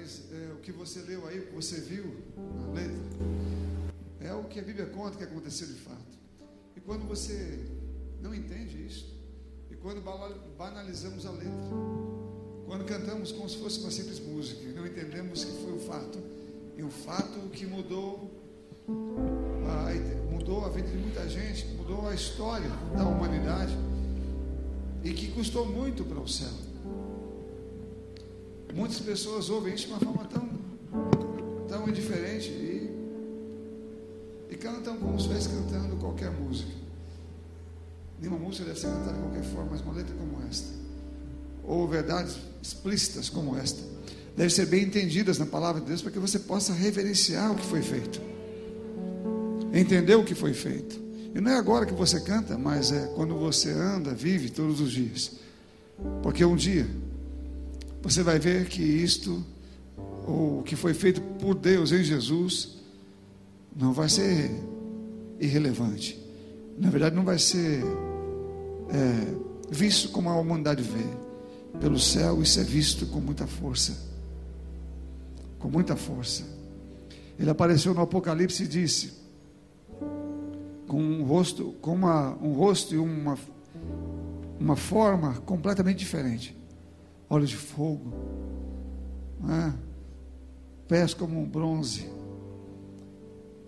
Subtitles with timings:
[0.00, 2.04] mas é, o que você leu aí, o que você viu
[2.58, 2.96] na letra,
[4.20, 6.18] é o que a Bíblia conta que aconteceu de fato.
[6.74, 7.66] E quando você
[8.22, 9.14] não entende isso,
[9.70, 10.02] e quando
[10.56, 11.70] banalizamos a letra,
[12.66, 16.18] quando cantamos como se fosse uma simples música, e não entendemos que foi um fato,
[16.78, 18.30] e um fato que mudou
[19.66, 23.76] a, mudou a vida de muita gente, mudou a história da humanidade,
[25.04, 26.69] e que custou muito para o céu.
[28.80, 30.48] Muitas pessoas ouvem isso de uma forma tão,
[31.68, 32.90] tão indiferente e,
[34.48, 36.70] e cantam como se estivesse cantando qualquer música.
[38.18, 40.68] Nenhuma música deve ser cantada de qualquer forma, mas uma letra como esta,
[41.62, 43.82] ou verdades explícitas como esta,
[44.34, 47.66] devem ser bem entendidas na palavra de Deus para que você possa reverenciar o que
[47.66, 48.18] foi feito,
[49.74, 50.98] entender o que foi feito.
[51.34, 54.90] E não é agora que você canta, mas é quando você anda, vive todos os
[54.90, 55.32] dias.
[56.22, 56.88] Porque um dia
[58.02, 59.44] você vai ver que isto,
[60.26, 62.78] o que foi feito por Deus em Jesus,
[63.76, 64.50] não vai ser
[65.38, 66.18] irrelevante.
[66.78, 67.82] Na verdade, não vai ser
[68.90, 69.34] é,
[69.70, 71.04] visto como a humanidade vê.
[71.78, 73.96] Pelo céu, isso é visto com muita força.
[75.58, 76.44] Com muita força.
[77.38, 79.12] Ele apareceu no Apocalipse e disse:
[80.86, 83.38] com um rosto, com uma, um rosto e uma,
[84.58, 86.59] uma forma completamente diferente.
[87.30, 88.12] Olhos de fogo,
[89.40, 89.72] né?
[90.88, 92.10] pés como um bronze.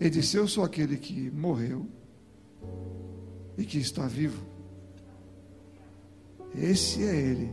[0.00, 1.86] Ele disse: Eu sou aquele que morreu
[3.56, 4.44] e que está vivo.
[6.52, 7.52] Esse é ele.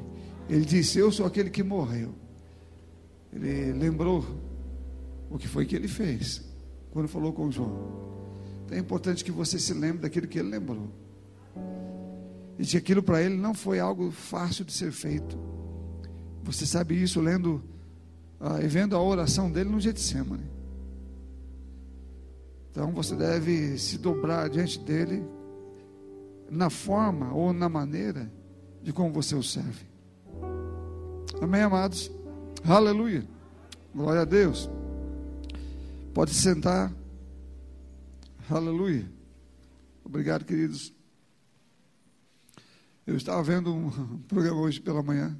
[0.49, 2.16] Ele disse: Eu sou aquele que morreu.
[3.31, 4.25] Ele lembrou
[5.29, 6.44] o que foi que ele fez
[6.91, 8.09] quando falou com João.
[8.66, 10.89] Então é importante que você se lembre daquilo que ele lembrou.
[12.57, 15.38] E que aquilo para ele não foi algo fácil de ser feito.
[16.43, 17.63] Você sabe isso lendo
[18.39, 20.50] ah, e vendo a oração dele no Getsemane.
[22.72, 25.23] Então você deve se dobrar diante dele
[26.49, 28.31] na forma ou na maneira
[28.81, 29.85] de como você o serve.
[31.41, 32.11] Amém, amados?
[32.63, 33.28] Aleluia.
[33.94, 34.69] Glória a Deus.
[36.13, 36.94] Pode sentar.
[38.49, 39.09] Aleluia.
[40.03, 40.94] Obrigado, queridos.
[43.05, 45.38] Eu estava vendo um programa hoje pela manhã.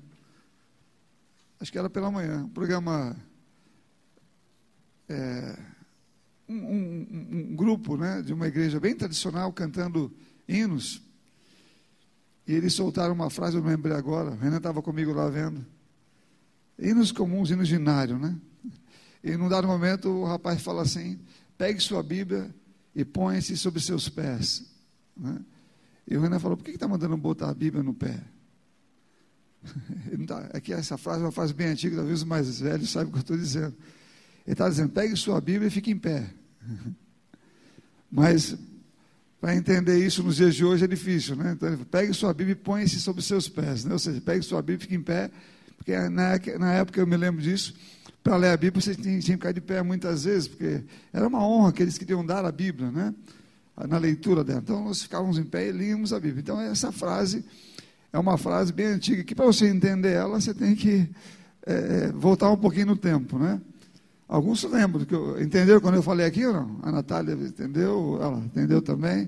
[1.60, 2.44] Acho que era pela manhã.
[2.44, 3.16] Um programa.
[5.08, 5.58] É,
[6.48, 10.14] um, um, um, grupo né, de uma igreja bem tradicional cantando
[10.48, 11.02] hinos.
[12.48, 14.32] E eles soltaram uma frase, eu não lembrei agora.
[14.32, 15.66] O Renan estava comigo lá vendo.
[16.78, 18.36] Hinos comuns, hinos ginários, né?
[19.24, 21.20] E num dado momento o rapaz fala assim:
[21.58, 22.54] pegue sua Bíblia
[22.96, 24.66] e põe-se sobre seus pés.
[25.16, 25.40] Né?
[26.08, 28.24] E o Renan falou: por que está mandando botar a Bíblia no pé?
[30.28, 33.10] Tá, é que essa frase é uma frase bem antiga, talvez os mais velhos saibam
[33.10, 33.74] o que eu estou dizendo.
[34.46, 36.30] Ele está dizendo: pegue sua Bíblia e fique em pé.
[38.12, 38.56] Mas
[39.40, 41.54] para entender isso nos dias de hoje é difícil, né?
[41.54, 43.94] Então, pegue sua Bíblia e põe-se sobre seus pés, né?
[43.94, 45.32] Ou seja, pegue sua Bíblia e fique em pé,
[45.78, 47.74] porque na, na época eu me lembro disso,
[48.22, 50.84] para ler a Bíblia, você tinha, tinha que ficar de pé muitas vezes, porque
[51.14, 53.16] era uma honra que eles queriam dar a Bíblia, né?
[53.88, 54.60] Na leitura dela.
[54.60, 56.42] Então, nós ficávamos em pé e líamos a Bíblia.
[56.42, 57.46] Então, essa frase
[58.12, 61.10] é uma frase bem antiga, que para você entender ela, você tem que
[61.66, 63.62] é, voltar um pouquinho no tempo, né?
[64.28, 66.80] Alguns lembram, que eu, entenderam quando eu falei aqui ou não?
[66.84, 69.28] A Natália entendeu, ela entendeu também.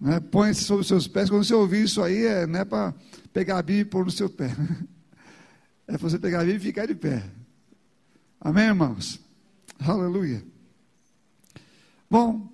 [0.00, 0.18] Né?
[0.18, 1.30] Põe-se sobre os seus pés.
[1.30, 2.92] Quando você ouvir isso aí, é, não é para
[3.32, 4.50] pegar a Bíblia e pôr no seu pé.
[5.84, 7.22] É para você pegar a Bíblia e ficar de pé.
[8.40, 9.20] Amém, irmãos?
[9.80, 10.42] Aleluia.
[12.08, 12.51] Bom,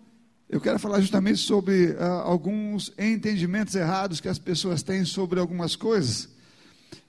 [0.49, 5.77] eu quero falar justamente sobre uh, alguns entendimentos errados que as pessoas têm sobre algumas
[5.77, 6.29] coisas.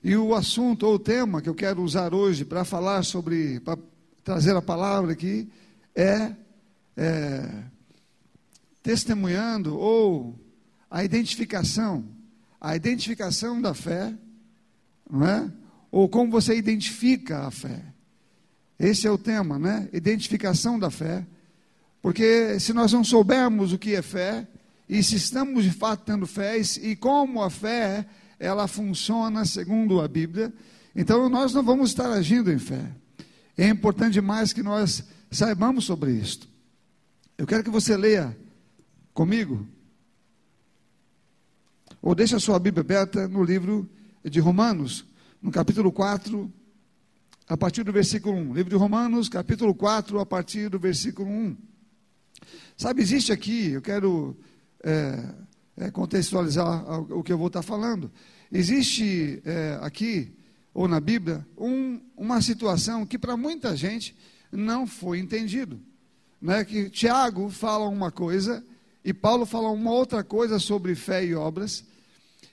[0.04, 3.78] E o assunto ou o tema que eu quero usar hoje para falar sobre, para
[4.26, 5.50] trazer a palavra aqui,
[5.96, 6.34] é,
[6.98, 7.64] é
[8.84, 10.38] testemunhando ou
[10.92, 12.04] a identificação,
[12.60, 14.14] a identificação da fé,
[15.10, 15.52] não é?
[15.92, 17.84] Ou como você identifica a fé.
[18.78, 19.90] Esse é o tema, né?
[19.94, 21.26] Identificação da fé.
[22.02, 24.48] Porque se nós não soubermos o que é fé,
[24.88, 28.06] e se estamos de fato tendo fé, e como a fé
[28.40, 30.54] ela funciona segundo a Bíblia,
[30.96, 32.90] então nós não vamos estar agindo em fé.
[33.58, 36.48] É importante demais que nós saibamos sobre isto.
[37.38, 38.36] Eu quero que você leia
[39.14, 39.68] comigo,
[42.02, 43.88] ou deixe a sua Bíblia aberta no livro
[44.24, 45.06] de Romanos,
[45.42, 46.52] no capítulo 4,
[47.48, 48.54] a partir do versículo 1.
[48.54, 51.69] Livro de Romanos, capítulo 4, a partir do versículo 1.
[52.78, 54.38] Sabe, existe aqui, eu quero
[54.84, 55.24] é,
[55.78, 58.12] é, contextualizar o que eu vou estar falando.
[58.52, 60.34] Existe é, aqui,
[60.74, 64.16] ou na Bíblia, um, uma situação que para muita gente
[64.52, 65.80] não foi entendido.
[66.42, 66.64] Né?
[66.64, 68.64] Que Tiago fala uma coisa
[69.04, 71.84] e Paulo fala uma outra coisa sobre fé e obras.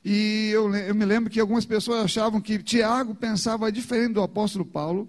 [0.04, 4.64] E eu, eu me lembro que algumas pessoas achavam que Tiago pensava diferente do apóstolo
[4.64, 5.08] Paulo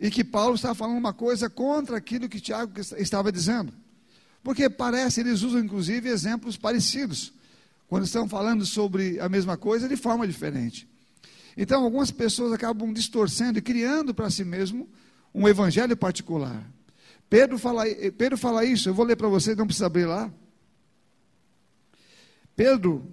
[0.00, 3.72] e que Paulo estava falando uma coisa contra aquilo que Tiago estava dizendo.
[4.42, 7.32] Porque parece, eles usam inclusive exemplos parecidos,
[7.88, 10.88] quando estão falando sobre a mesma coisa de forma diferente.
[11.56, 14.88] Então, algumas pessoas acabam distorcendo e criando para si mesmo
[15.34, 16.64] um evangelho particular.
[17.28, 17.84] Pedro fala,
[18.16, 20.32] Pedro fala isso, eu vou ler para vocês, não precisa abrir lá.
[22.54, 23.04] Pedro,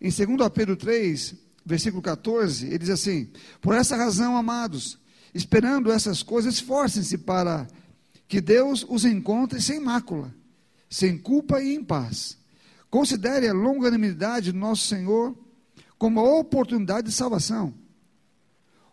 [0.00, 1.34] em 2 Pedro 3,
[1.64, 4.98] versículo 14, ele diz assim: Por essa razão, amados,
[5.34, 7.66] esperando essas coisas, esforcem-se para
[8.26, 10.34] que Deus os encontre sem mácula,
[10.88, 12.36] sem culpa e em paz.
[12.90, 15.36] Considere a longanimidade do nosso Senhor
[15.98, 17.74] como a oportunidade de salvação.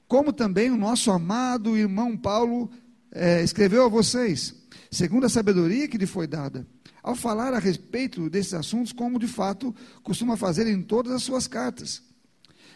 [0.07, 2.69] Como também o nosso amado irmão Paulo
[3.11, 4.53] é, escreveu a vocês,
[4.91, 6.67] segundo a sabedoria que lhe foi dada,
[7.01, 9.73] ao falar a respeito desses assuntos, como de fato
[10.03, 12.03] costuma fazer em todas as suas cartas.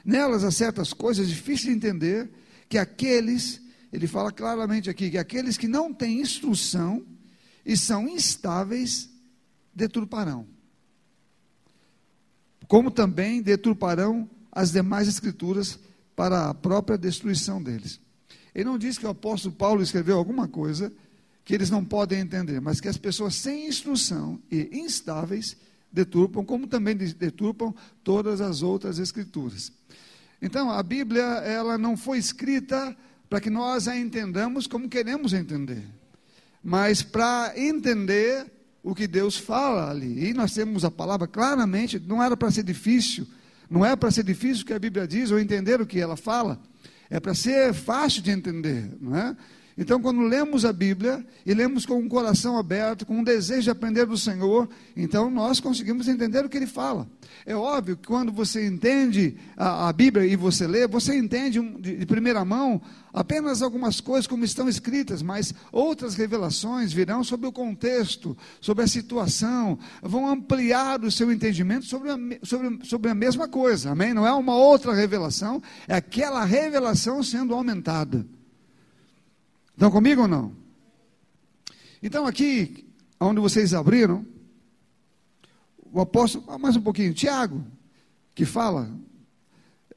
[0.03, 2.29] Nelas há certas coisas difíceis de entender,
[2.69, 3.59] que aqueles,
[3.91, 7.05] ele fala claramente aqui, que aqueles que não têm instrução
[7.65, 9.09] e são instáveis,
[9.73, 10.47] deturparão
[12.69, 15.79] como também deturparão as demais escrituras
[16.15, 17.99] para a própria destruição deles.
[18.53, 20.93] Ele não diz que o apóstolo Paulo escreveu alguma coisa
[21.43, 25.57] que eles não podem entender, mas que as pessoas sem instrução e instáveis
[25.91, 27.73] deturpam, como também deturpam
[28.03, 29.71] todas as outras escrituras.
[30.41, 32.95] Então, a Bíblia, ela não foi escrita
[33.29, 35.83] para que nós a entendamos como queremos entender,
[36.63, 38.45] mas para entender
[38.81, 40.29] o que Deus fala ali.
[40.29, 43.27] E nós temos a palavra claramente, não era para ser difícil,
[43.69, 46.17] não é para ser difícil o que a Bíblia diz ou entender o que ela
[46.17, 46.59] fala,
[47.09, 49.35] é para ser fácil de entender, não é?
[49.81, 53.69] Então, quando lemos a Bíblia e lemos com um coração aberto, com um desejo de
[53.69, 57.07] aprender do Senhor, então nós conseguimos entender o que ele fala.
[57.45, 61.95] É óbvio que quando você entende a, a Bíblia e você lê, você entende de,
[61.95, 62.81] de primeira mão
[63.13, 68.87] apenas algumas coisas como estão escritas, mas outras revelações virão sobre o contexto, sobre a
[68.87, 74.13] situação, vão ampliar o seu entendimento sobre a, sobre, sobre a mesma coisa, amém?
[74.13, 78.27] Não é uma outra revelação, é aquela revelação sendo aumentada.
[79.79, 80.51] Estão comigo ou não?
[82.03, 82.85] Então, aqui,
[83.17, 84.25] onde vocês abriram,
[85.89, 87.63] o apóstolo, ah, mais um pouquinho, Tiago,
[88.35, 88.91] que fala,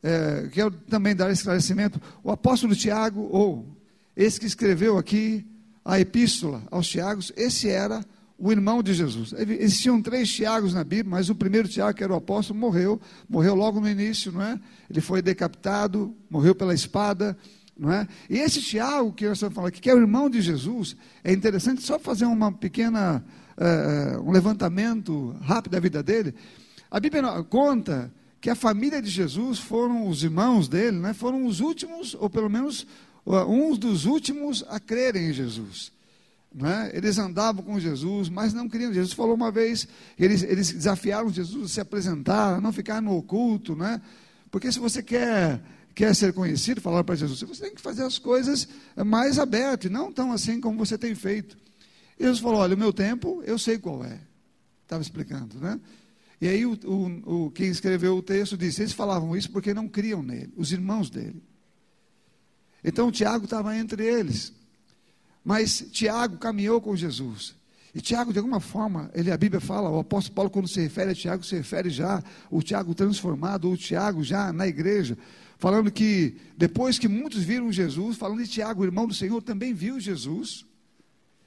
[0.01, 3.77] é, quero também dar esclarecimento, o apóstolo Tiago, ou
[4.17, 5.45] esse que escreveu aqui
[5.85, 8.05] a epístola aos Tiagos, esse era
[8.39, 9.33] o irmão de Jesus.
[9.33, 13.57] Existiam três Tiagos na Bíblia, mas o primeiro Tiago, que era o apóstolo, morreu, morreu
[13.57, 14.61] logo no início, não é?
[14.89, 17.37] Ele foi decapitado, morreu pela espada,
[17.79, 18.07] não é?
[18.29, 21.99] E esse Tiago, que falando aqui, que é o irmão de Jesus, é interessante só
[21.99, 23.25] fazer uma pequena,
[23.57, 26.35] uh, um levantamento rápido da vida dele.
[26.91, 31.15] A Bíblia conta que a família de Jesus foram os irmãos dele, né?
[31.15, 32.87] foram os últimos, ou pelo menos
[33.25, 35.93] uns dos últimos a crerem em Jesus.
[36.61, 36.95] É?
[36.95, 38.93] Eles andavam com Jesus, mas não queriam.
[38.93, 43.17] Jesus falou uma vez, eles, eles desafiaram Jesus a se apresentar, a não ficar no
[43.17, 44.03] oculto, né?
[44.51, 45.63] porque se você quer
[45.95, 48.69] quer ser conhecido, falar para Jesus, você tem que fazer as coisas
[49.05, 51.57] mais abertas, não tão assim como você tem feito.
[52.19, 54.19] E Jesus falou: olha, o meu tempo, eu sei qual é.
[54.83, 55.81] Estava explicando, né?
[56.41, 59.89] E aí o, o, o, quem escreveu o texto disse: eles falavam isso porque não
[59.89, 61.43] criam nele, os irmãos dele.
[62.83, 64.53] Então Tiago estava entre eles.
[65.45, 67.55] Mas Tiago caminhou com Jesus.
[67.95, 71.11] E Tiago, de alguma forma, ele, a Bíblia fala, o apóstolo Paulo, quando se refere
[71.11, 75.19] a Tiago, se refere já o Tiago transformado, ou o Tiago já na igreja
[75.63, 80.01] falando que depois que muitos viram Jesus, falando de Tiago, irmão do Senhor, também viu
[80.01, 80.67] Jesus,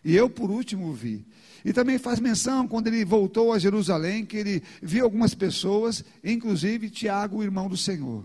[0.06, 1.26] e eu por último vi.
[1.66, 6.90] E também faz menção quando ele voltou a Jerusalém, que ele viu algumas pessoas, inclusive
[6.90, 8.24] Tiago, irmão do Senhor,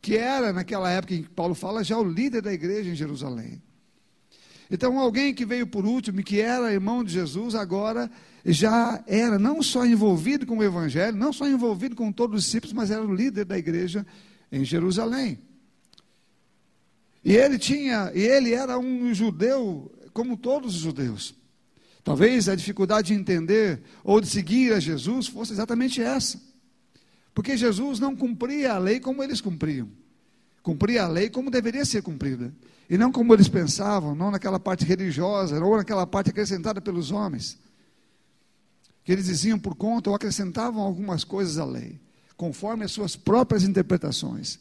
[0.00, 3.60] que era naquela época em que Paulo fala já o líder da igreja em Jerusalém.
[4.70, 8.10] Então, alguém que veio por último, que era irmão de Jesus, agora
[8.46, 12.72] já era não só envolvido com o Evangelho, não só envolvido com todos os discípulos,
[12.72, 14.06] mas era o líder da igreja
[14.50, 15.38] em Jerusalém.
[17.24, 21.34] E ele tinha, e ele era um judeu como todos os judeus.
[22.04, 26.40] Talvez a dificuldade de entender ou de seguir a Jesus fosse exatamente essa.
[27.34, 29.88] Porque Jesus não cumpria a lei como eles cumpriam.
[30.62, 32.54] Cumpria a lei como deveria ser cumprida.
[32.88, 37.58] E não como eles pensavam, não naquela parte religiosa, ou naquela parte acrescentada pelos homens.
[39.02, 41.98] Que eles diziam por conta ou acrescentavam algumas coisas à lei
[42.36, 44.58] conforme as suas próprias interpretações.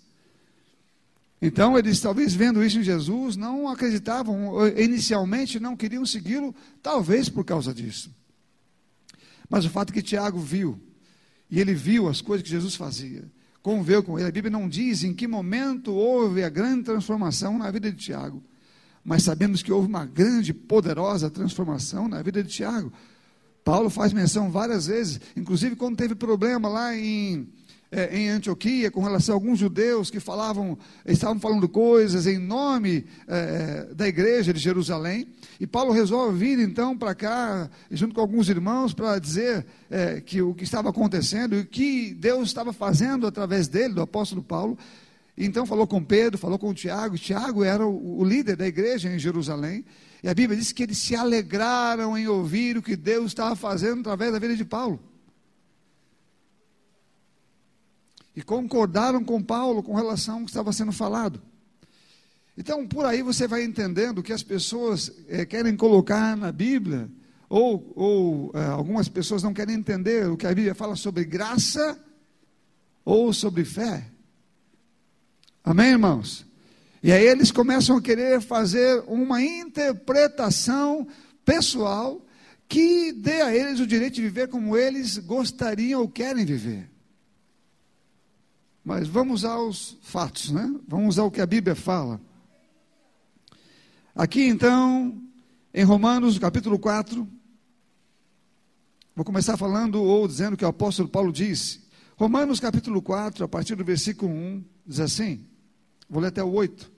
[1.42, 7.44] Então, eles talvez vendo isso em Jesus, não acreditavam, inicialmente não queriam segui-lo, talvez por
[7.44, 8.10] causa disso.
[9.50, 10.80] Mas o fato é que Tiago viu,
[11.52, 13.26] e ele viu as coisas que Jesus fazia,
[13.62, 14.28] conviveu com ele.
[14.28, 18.42] A Bíblia não diz em que momento houve a grande transformação na vida de Tiago,
[19.04, 22.92] mas sabemos que houve uma grande, poderosa transformação na vida de Tiago.
[23.64, 27.48] Paulo faz menção várias vezes, inclusive quando teve problema lá em
[27.96, 33.06] é, em Antioquia com relação a alguns judeus que falavam, estavam falando coisas em nome
[33.26, 35.26] é, da igreja de Jerusalém.
[35.58, 40.42] E Paulo resolve vir então para cá, junto com alguns irmãos, para dizer é, que
[40.42, 44.78] o que estava acontecendo e o que Deus estava fazendo através dele, do apóstolo Paulo.
[45.38, 47.18] Então falou com Pedro, falou com Tiago.
[47.18, 49.86] Tiago era o, o líder da igreja em Jerusalém.
[50.22, 54.02] E a Bíblia diz que eles se alegraram em ouvir o que Deus estava fazendo
[54.02, 55.00] através da vida de Paulo.
[58.36, 61.42] E concordaram com Paulo com relação ao que estava sendo falado.
[62.58, 67.10] Então, por aí você vai entendendo que as pessoas é, querem colocar na Bíblia,
[67.50, 72.00] ou, ou é, algumas pessoas não querem entender o que a Bíblia fala sobre graça
[73.04, 74.08] ou sobre fé.
[75.64, 76.46] Amém, irmãos?
[77.04, 81.08] E aí eles começam a querer fazer uma interpretação
[81.44, 82.26] pessoal
[82.68, 86.95] que dê a eles o direito de viver como eles gostariam ou querem viver.
[88.86, 90.72] Mas vamos aos fatos, né?
[90.88, 92.22] Vamos ao que a Bíblia fala.
[94.16, 95.20] Aqui então,
[95.74, 97.28] em Romanos capítulo 4,
[99.16, 101.82] vou começar falando ou dizendo que o apóstolo Paulo disse.
[102.16, 105.44] Romanos capítulo 4, a partir do versículo 1, diz assim:
[106.08, 106.92] vou ler até o 8.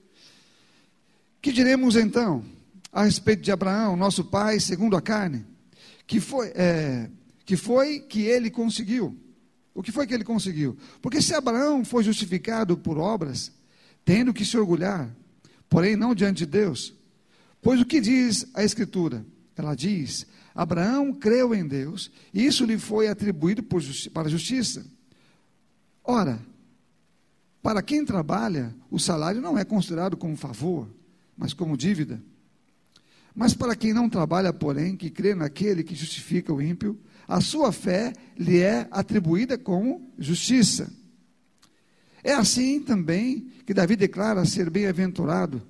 [1.40, 2.44] Que diremos então
[2.92, 5.46] a respeito de Abraão, nosso pai, segundo a carne,
[6.06, 7.08] que foi, é,
[7.46, 9.18] que foi que ele conseguiu?
[9.78, 10.76] O que foi que ele conseguiu?
[11.00, 13.52] Porque se Abraão foi justificado por obras,
[14.04, 15.08] tendo que se orgulhar,
[15.68, 16.92] porém não diante de Deus.
[17.62, 19.24] Pois o que diz a Escritura?
[19.56, 24.84] Ela diz: Abraão creu em Deus, e isso lhe foi atribuído justi para justiça.
[26.02, 26.40] Ora,
[27.62, 30.88] para quem trabalha, o salário não é considerado como favor,
[31.36, 32.20] mas como dívida.
[33.32, 37.70] Mas para quem não trabalha, porém, que crê naquele que justifica o ímpio, a sua
[37.70, 40.90] fé lhe é atribuída como justiça.
[42.24, 45.62] É assim também que Davi declara ser bem-aventurado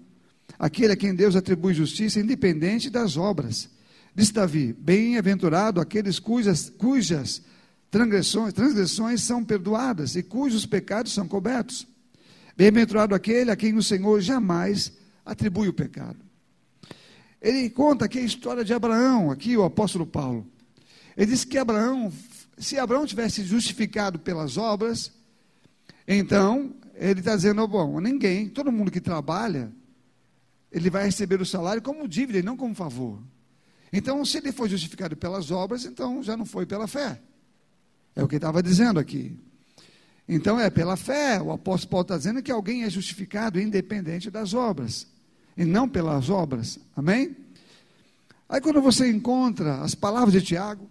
[0.56, 3.68] aquele a quem Deus atribui justiça, independente das obras.
[4.14, 7.42] Diz Davi: Bem-aventurado aqueles cujas, cujas
[7.90, 11.86] transgressões, transgressões são perdoadas e cujos pecados são cobertos.
[12.56, 14.92] Bem-aventurado aquele a quem o Senhor jamais
[15.24, 16.18] atribui o pecado.
[17.40, 20.46] Ele conta aqui a história de Abraão, aqui o apóstolo Paulo.
[21.18, 22.12] Ele diz que Abraão,
[22.56, 25.12] se Abraão tivesse justificado pelas obras,
[26.06, 29.72] então ele está dizendo: bom, ninguém, todo mundo que trabalha,
[30.70, 33.18] ele vai receber o salário como dívida e não como favor.
[33.92, 37.20] Então, se ele foi justificado pelas obras, então já não foi pela fé.
[38.14, 39.36] É o que estava dizendo aqui.
[40.28, 41.42] Então é pela fé.
[41.42, 45.08] O apóstolo Paulo está dizendo que alguém é justificado independente das obras,
[45.56, 46.78] e não pelas obras.
[46.94, 47.34] Amém?
[48.48, 50.88] Aí quando você encontra as palavras de Tiago,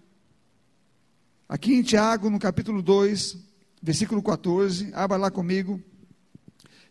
[1.50, 3.38] Aqui em Tiago, no capítulo 2,
[3.82, 5.82] versículo 14, abra lá comigo.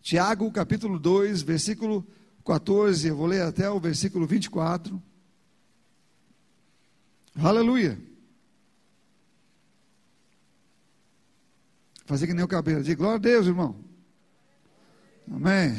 [0.00, 2.06] Tiago, capítulo 2, versículo
[2.44, 5.02] 14, eu vou ler até o versículo 24.
[7.36, 8.00] Aleluia.
[12.06, 12.82] Fazer que nem o cabelo.
[12.82, 13.76] Diga glória a Deus, irmão.
[15.30, 15.74] Amém.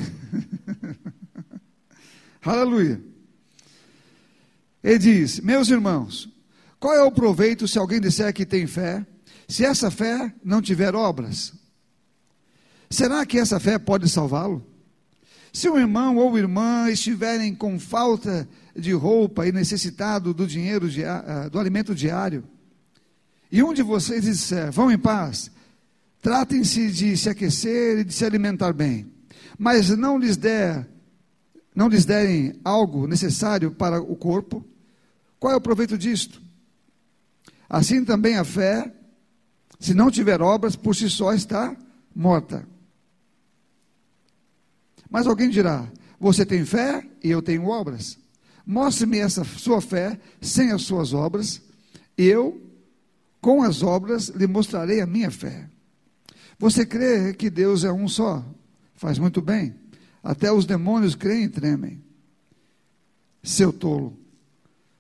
[2.44, 3.02] Aleluia.
[4.84, 6.30] Ele diz: Meus irmãos,
[6.80, 9.06] qual é o proveito se alguém disser que tem fé,
[9.48, 11.54] se essa fé não tiver obras?
[12.90, 14.66] Será que essa fé pode salvá-lo?
[15.52, 21.50] Se um irmão ou irmã estiverem com falta de roupa e necessitado do dinheiro, ah,
[21.50, 22.44] do alimento diário,
[23.52, 25.50] e um de vocês disser, vão em paz,
[26.22, 29.12] tratem-se de se aquecer e de se alimentar bem,
[29.58, 30.88] mas não lhes der,
[31.74, 34.64] não lhes derem algo necessário para o corpo,
[35.40, 36.42] qual é o proveito disto?
[37.70, 38.94] Assim também a fé,
[39.80, 41.76] se não tiver obras, por si só está
[42.16, 42.68] morta.
[45.10, 45.88] Mas alguém dirá:
[46.20, 48.18] Você tem fé e eu tenho obras.
[48.66, 51.62] Mostre-me essa sua fé sem as suas obras,
[52.18, 52.62] eu,
[53.40, 55.70] com as obras, lhe mostrarei a minha fé.
[56.60, 58.44] Você crê que Deus é um só?
[58.96, 59.76] Faz muito bem.
[60.24, 62.04] Até os demônios creem e tremem.
[63.44, 64.18] Seu tolo.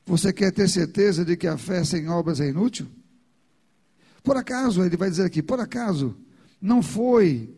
[0.07, 2.87] Você quer ter certeza de que a fé sem obras é inútil?
[4.23, 6.15] Por acaso, ele vai dizer aqui, por acaso,
[6.61, 7.53] não foi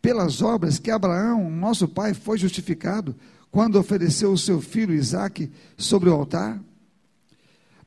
[0.00, 3.16] pelas obras que Abraão, nosso pai, foi justificado
[3.50, 6.62] quando ofereceu o seu filho Isaque sobre o altar?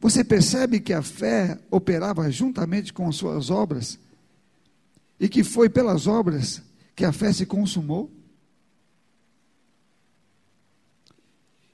[0.02, 3.98] Você percebe que a fé operava juntamente com suas obras
[5.18, 6.62] e que foi pelas obras
[6.94, 8.12] que a fé se consumou?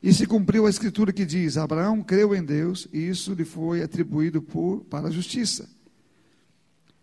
[0.02, 3.84] E se cumpriu a escritura que diz: Abraão creu em Deus e isso lhe foi
[3.84, 5.70] atribuído por, para a justiça.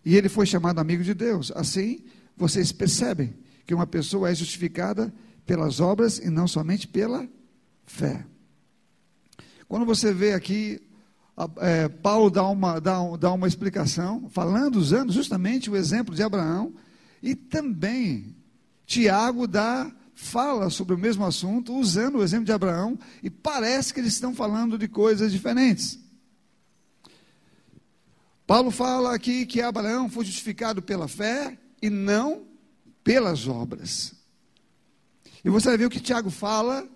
[0.05, 1.52] E ele foi chamado amigo de Deus.
[1.55, 2.02] Assim,
[2.37, 3.35] vocês percebem
[3.67, 5.12] que uma pessoa é justificada
[5.45, 7.28] pelas obras e não somente pela
[7.85, 8.25] fé.
[9.69, 10.81] Quando você vê aqui,
[11.59, 16.75] é, Paulo dá uma, dá, dá uma explicação, falando, usando justamente o exemplo de Abraão,
[17.23, 18.35] e também
[18.87, 24.01] Tiago dá fala sobre o mesmo assunto, usando o exemplo de Abraão, e parece que
[24.01, 25.97] eles estão falando de coisas diferentes.
[28.45, 32.49] Paulo fala aqui que Abraão foi justificado pela fé e não
[33.05, 34.13] pelas obras.
[35.45, 36.87] E você vai ver o que Tiago fala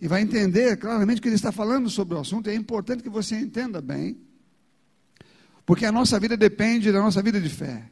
[0.00, 2.50] e vai entender claramente que ele está falando sobre o assunto.
[2.50, 4.20] É importante que você entenda bem,
[5.64, 7.88] porque a nossa vida depende da nossa vida de fé.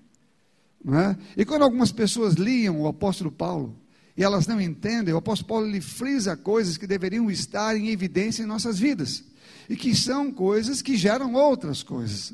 [0.85, 1.17] É?
[1.41, 3.84] E quando algumas pessoas liam o apóstolo Paulo,
[4.17, 8.43] e elas não entendem, o apóstolo Paulo lhe frisa coisas que deveriam estar em evidência
[8.43, 9.25] em nossas vidas,
[9.69, 12.33] e que são coisas que geram outras coisas.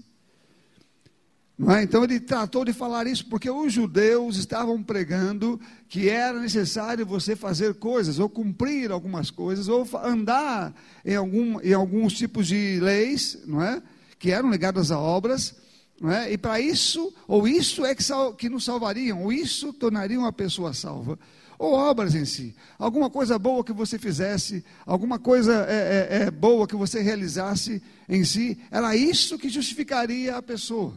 [1.69, 1.83] É?
[1.83, 5.61] Então ele tratou de falar isso porque os judeus estavam pregando
[5.91, 11.75] que era necessário você fazer coisas, ou cumprir algumas coisas, ou andar em, algum, em
[11.75, 13.83] alguns tipos de leis, não é?
[14.19, 15.55] que eram ligadas a obras,
[16.03, 16.33] é?
[16.33, 20.33] e para isso, ou isso é que, sal, que nos salvariam, ou isso tornaria uma
[20.33, 21.19] pessoa salva
[21.61, 22.55] ou obras em si.
[22.79, 27.83] Alguma coisa boa que você fizesse, alguma coisa é, é, é boa que você realizasse
[28.09, 30.95] em si, era isso que justificaria a pessoa.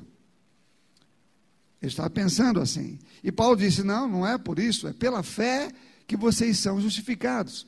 [1.81, 2.97] Ele estava pensando assim.
[3.21, 5.69] E Paulo disse: não, não é por isso, é pela fé
[6.07, 7.67] que vocês são justificados.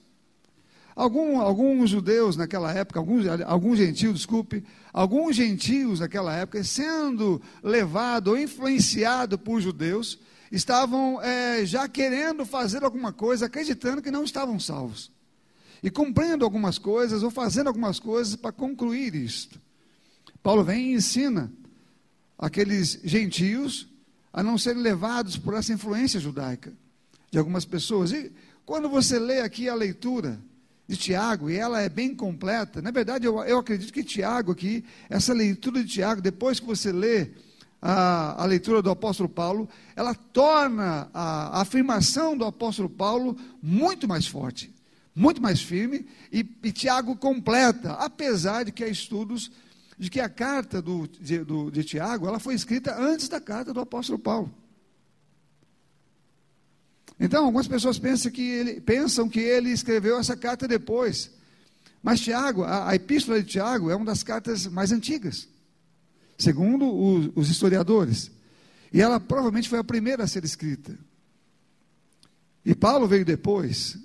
[0.96, 8.30] Algum, alguns judeus naquela época, alguns, alguns gentios, desculpe, alguns gentios naquela época, sendo levado
[8.30, 10.18] ou influenciado por judeus,
[10.52, 15.12] estavam é, já querendo fazer alguma coisa, acreditando que não estavam salvos.
[15.82, 19.60] E cumprindo algumas coisas, ou fazendo algumas coisas para concluir isto.
[20.42, 21.52] Paulo vem e ensina
[22.38, 23.88] aqueles gentios
[24.32, 26.74] a não serem levados por essa influência judaica
[27.32, 28.12] de algumas pessoas.
[28.12, 28.32] E
[28.66, 30.40] quando você lê aqui a leitura
[30.88, 34.86] de Tiago, e ela é bem completa, na verdade eu, eu acredito que Tiago aqui,
[35.10, 37.32] essa leitura de Tiago, depois que você lê
[37.88, 44.08] a, a leitura do apóstolo Paulo, ela torna a, a afirmação do apóstolo Paulo muito
[44.08, 44.74] mais forte,
[45.14, 49.52] muito mais firme, e, e Tiago completa, apesar de que há estudos
[50.00, 53.72] de que a carta do, de, do, de Tiago, ela foi escrita antes da carta
[53.72, 54.52] do apóstolo Paulo.
[57.20, 61.30] Então, algumas pessoas pensam que ele, pensam que ele escreveu essa carta depois.
[62.02, 65.48] Mas Tiago, a, a epístola de Tiago é uma das cartas mais antigas
[66.38, 68.32] segundo os, historiadores.
[68.92, 70.98] E ela provavelmente foi a primeira a ser escrita.
[72.66, 73.98] E Paulo veio depois.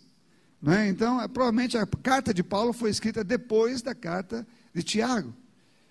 [0.60, 0.88] Né?
[0.88, 5.34] Então, é, provavelmente a carta de Paulo foi escrita depois da carta de Tiago.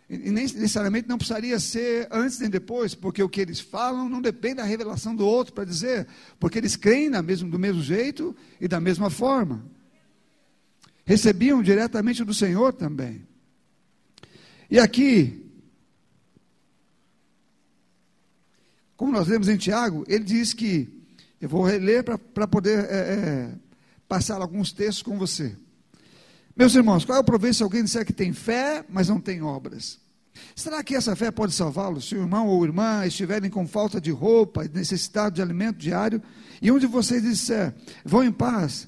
[0.09, 4.07] E, e nem necessariamente não precisaria ser antes nem depois, porque o que eles falam
[4.07, 6.07] não depende da revelação do outro para dizer,
[6.39, 9.65] porque eles creem na mesmo, do mesmo jeito e da mesma forma.
[11.05, 13.27] Recebiam diretamente do Senhor também.
[14.69, 15.48] E aqui,
[18.99, 20.89] Como nós lemos em Tiago, ele diz que,
[21.39, 23.49] eu vou reler para poder é, é,
[24.09, 25.55] passar alguns textos com você.
[26.53, 29.41] Meus irmãos, qual é o proveito se alguém disser que tem fé, mas não tem
[29.41, 29.99] obras?
[30.53, 34.11] Será que essa fé pode salvá-lo se o irmão ou irmã estiverem com falta de
[34.11, 36.21] roupa necessidade de alimento diário?
[36.61, 38.85] E um de vocês disser, vão em paz,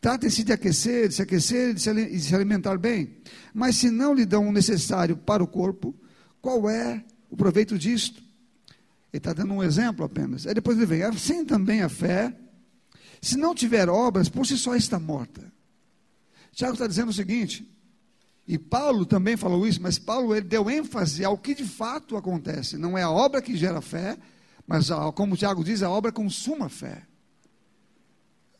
[0.00, 3.16] tratem-se de aquecer, de se aquecer e de se alimentar bem.
[3.52, 5.92] Mas se não lhe dão o necessário para o corpo,
[6.40, 8.29] qual é o proveito disto?
[9.12, 10.46] Ele está dando um exemplo apenas.
[10.46, 12.34] Aí depois ele vem, assim também a fé,
[13.20, 15.52] se não tiver obras, por si só está morta.
[16.52, 17.68] Tiago está dizendo o seguinte,
[18.46, 22.76] e Paulo também falou isso, mas Paulo ele deu ênfase ao que de fato acontece.
[22.76, 24.16] Não é a obra que gera fé,
[24.66, 27.02] mas como Tiago diz, a obra consuma fé.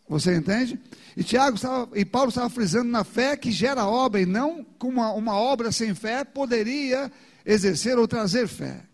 [0.08, 0.78] Você entende?
[1.16, 5.00] E Tiago estava, e Paulo estava frisando na fé que gera obra e não como
[5.00, 7.10] uma, uma obra sem fé poderia
[7.46, 8.89] exercer ou trazer fé.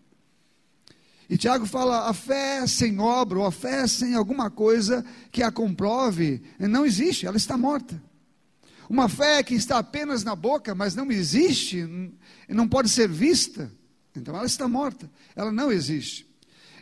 [1.29, 5.51] E Tiago fala: a fé sem obra, ou a fé sem alguma coisa que a
[5.51, 8.01] comprove, não existe, ela está morta.
[8.89, 11.85] Uma fé que está apenas na boca, mas não existe,
[12.47, 13.69] não pode ser vista,
[14.15, 16.25] então ela está morta, ela não existe.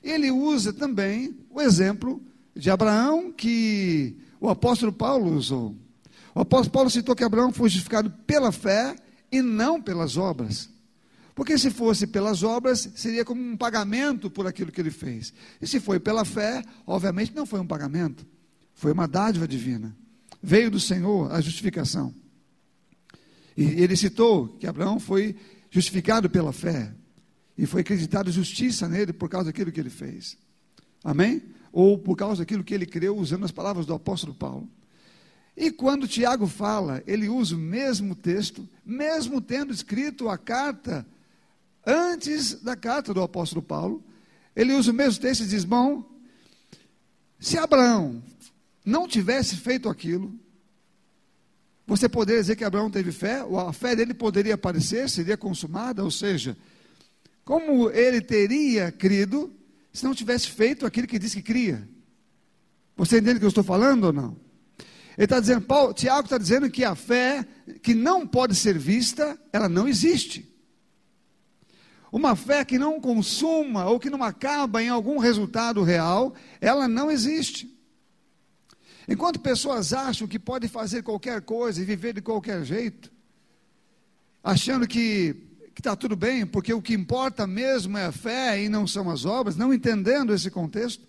[0.03, 2.21] Ele usa também o exemplo
[2.55, 5.75] de Abraão que o apóstolo Paulo usou.
[6.35, 8.95] O apóstolo Paulo citou que Abraão foi justificado pela fé
[9.31, 10.69] e não pelas obras.
[11.35, 15.33] Porque se fosse pelas obras, seria como um pagamento por aquilo que ele fez.
[15.61, 18.25] E se foi pela fé, obviamente não foi um pagamento,
[18.73, 19.93] foi uma dádiva divina.
[20.41, 22.15] Veio do Senhor a justificação.
[23.57, 25.35] E ele citou que Abraão foi
[25.69, 26.93] justificado pela fé
[27.57, 30.37] e foi acreditado justiça nele por causa daquilo que ele fez.
[31.03, 31.41] Amém?
[31.71, 34.69] Ou por causa daquilo que ele creu, usando as palavras do apóstolo Paulo.
[35.55, 41.05] E quando Tiago fala, ele usa o mesmo texto, mesmo tendo escrito a carta
[41.85, 44.03] antes da carta do apóstolo Paulo,
[44.55, 46.03] ele usa o mesmo texto e diz: Bom,
[47.39, 48.23] se Abraão
[48.85, 50.33] não tivesse feito aquilo,
[51.85, 56.09] você poderia dizer que Abraão teve fé, a fé dele poderia aparecer, seria consumada, ou
[56.09, 56.57] seja,
[57.43, 59.53] como ele teria crido
[59.93, 61.87] se não tivesse feito aquilo que diz que cria?
[62.97, 64.37] Você entende o que eu estou falando ou não?
[65.17, 67.45] Ele está dizendo, Paulo, Tiago está dizendo que a fé
[67.81, 70.54] que não pode ser vista, ela não existe.
[72.15, 77.11] Uma fé que não consuma ou que não acaba em algum resultado real, ela não
[77.11, 77.77] existe.
[79.05, 83.11] Enquanto pessoas acham que podem fazer qualquer coisa e viver de qualquer jeito,
[84.41, 85.35] achando que
[85.77, 89.25] está tudo bem, porque o que importa mesmo é a fé e não são as
[89.25, 91.03] obras, não entendendo esse contexto,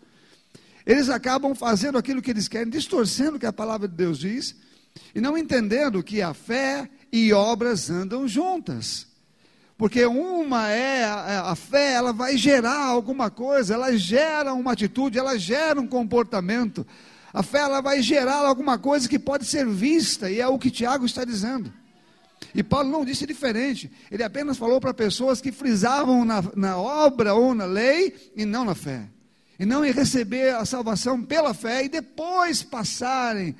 [0.85, 4.57] eles acabam fazendo aquilo que eles querem, distorcendo o que a palavra de Deus diz,
[5.15, 9.15] e não entendendo que a fé e obras andam juntas.
[9.79, 15.19] Porque uma é a, a, fé, ela vai gerar alguma coisa, ela gera uma atitude,
[15.19, 16.87] ela gera um comportamento.
[17.33, 20.71] A fé ela vai gerar alguma coisa que pode ser vista, e é o que
[20.71, 21.71] Tiago está dizendo.
[22.55, 27.35] E Paulo não disse diferente, ele apenas falou para pessoas que frisavam na, na obra
[27.35, 29.07] ou na lei e não na fé.
[29.59, 33.55] E não em receber a salvação pela fé e depois passarem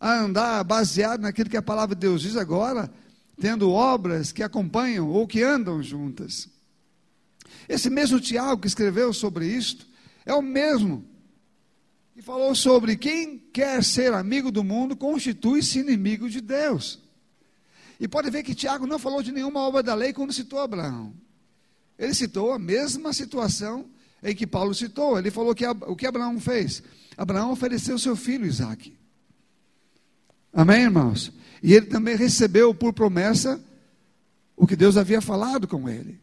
[0.00, 2.90] a andar baseado naquilo que a palavra de Deus diz agora,
[3.40, 6.48] tendo obras que acompanham ou que andam juntas.
[7.68, 9.86] Esse mesmo Tiago que escreveu sobre isto
[10.26, 11.04] é o mesmo
[12.14, 17.00] que falou sobre quem quer ser amigo do mundo constitui-se inimigo de Deus.
[17.98, 21.14] E pode ver que Tiago não falou de nenhuma obra da lei quando citou Abraão.
[21.98, 23.86] Ele citou a mesma situação
[24.22, 25.18] em que Paulo citou.
[25.18, 26.82] Ele falou que o que Abraão fez?
[27.16, 28.96] Abraão ofereceu seu filho Isaque.
[30.52, 31.32] Amém, irmãos?
[31.62, 33.60] E ele também recebeu por promessa
[34.56, 36.20] o que Deus havia falado com ele.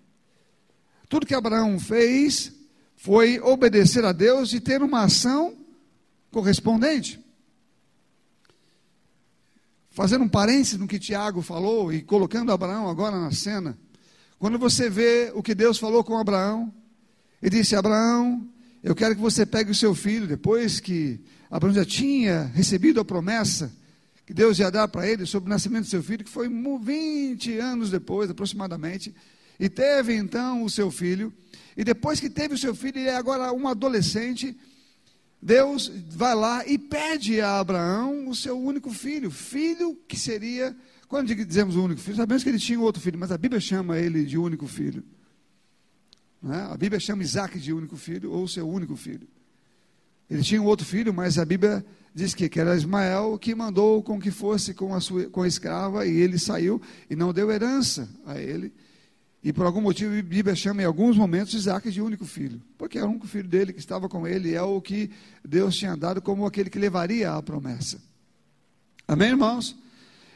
[1.09, 2.51] Tudo que Abraão fez
[2.95, 5.55] foi obedecer a Deus e ter uma ação
[6.31, 7.19] correspondente.
[9.91, 13.77] Fazendo um parênteses no que Tiago falou e colocando Abraão agora na cena,
[14.37, 16.71] quando você vê o que Deus falou com Abraão,
[17.41, 18.47] ele disse: Abraão,
[18.83, 21.19] eu quero que você pegue o seu filho, depois que
[21.49, 23.71] Abraão já tinha recebido a promessa
[24.27, 27.59] que Deus ia dar para ele sobre o nascimento do seu filho, que foi 20
[27.59, 29.15] anos depois, aproximadamente,
[29.57, 31.33] e teve então o seu filho,
[31.77, 34.53] e depois que teve o seu filho, ele é agora um adolescente,
[35.41, 40.75] Deus vai lá e pede a Abraão o seu único filho, filho que seria,
[41.07, 43.97] quando dizemos o único filho, sabemos que ele tinha outro filho, mas a Bíblia chama
[43.97, 45.05] ele de único filho.
[46.51, 46.73] É?
[46.73, 49.25] A Bíblia chama Isaac de único filho, ou seu único filho.
[50.29, 51.85] Ele tinha um outro filho, mas a Bíblia
[52.17, 55.47] diz que, que era Ismael que mandou com que fosse com a, sua, com a
[55.47, 58.73] escrava e ele saiu e não deu herança a ele.
[59.43, 62.97] E por algum motivo a Bíblia chama em alguns momentos Isaac de único filho, porque
[62.97, 65.11] era o único filho dele que estava com ele, e é o que
[65.47, 68.01] Deus tinha dado como aquele que levaria a promessa.
[69.07, 69.75] Amém, irmãos?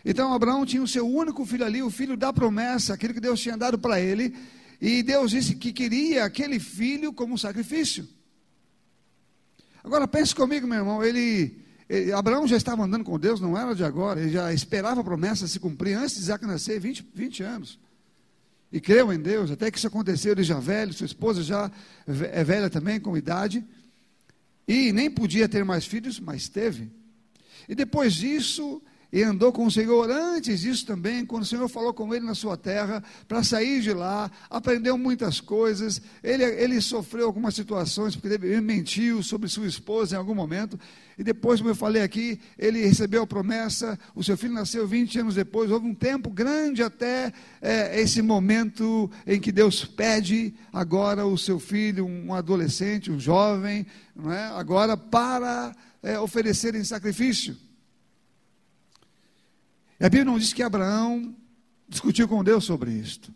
[0.06, 3.42] Então Abraão tinha o seu único filho ali, o filho da promessa, aquele que Deus
[3.42, 4.36] tinha dado para ele,
[4.80, 8.08] e Deus disse que queria aquele filho como sacrifício.
[9.84, 11.61] Agora pense comigo, meu irmão, ele
[12.16, 15.48] Abraão já estava andando com Deus, não era de agora, ele já esperava a promessa
[15.48, 17.80] se cumprir antes de Isaac nascer, 20, 20 anos.
[18.72, 21.70] E creu em Deus, até que isso aconteceu, ele já velho, sua esposa já
[22.08, 23.66] é velha também, com idade,
[24.66, 26.90] e nem podia ter mais filhos, mas teve.
[27.68, 31.94] E depois disso, e andou com o Senhor antes disso também, quando o Senhor falou
[31.94, 37.26] com ele na sua terra, para sair de lá, aprendeu muitas coisas, ele, ele sofreu
[37.26, 40.80] algumas situações, porque ele mentiu sobre sua esposa em algum momento,
[41.18, 45.20] e depois, como eu falei aqui, ele recebeu a promessa, o seu filho nasceu 20
[45.20, 51.26] anos depois, houve um tempo grande até é, esse momento em que Deus pede agora
[51.26, 54.46] o seu filho, um adolescente, um jovem, não é?
[54.48, 57.58] agora para é, oferecer em sacrifício.
[60.02, 61.36] E a Bíblia não diz que Abraão
[61.88, 63.32] discutiu com Deus sobre isto.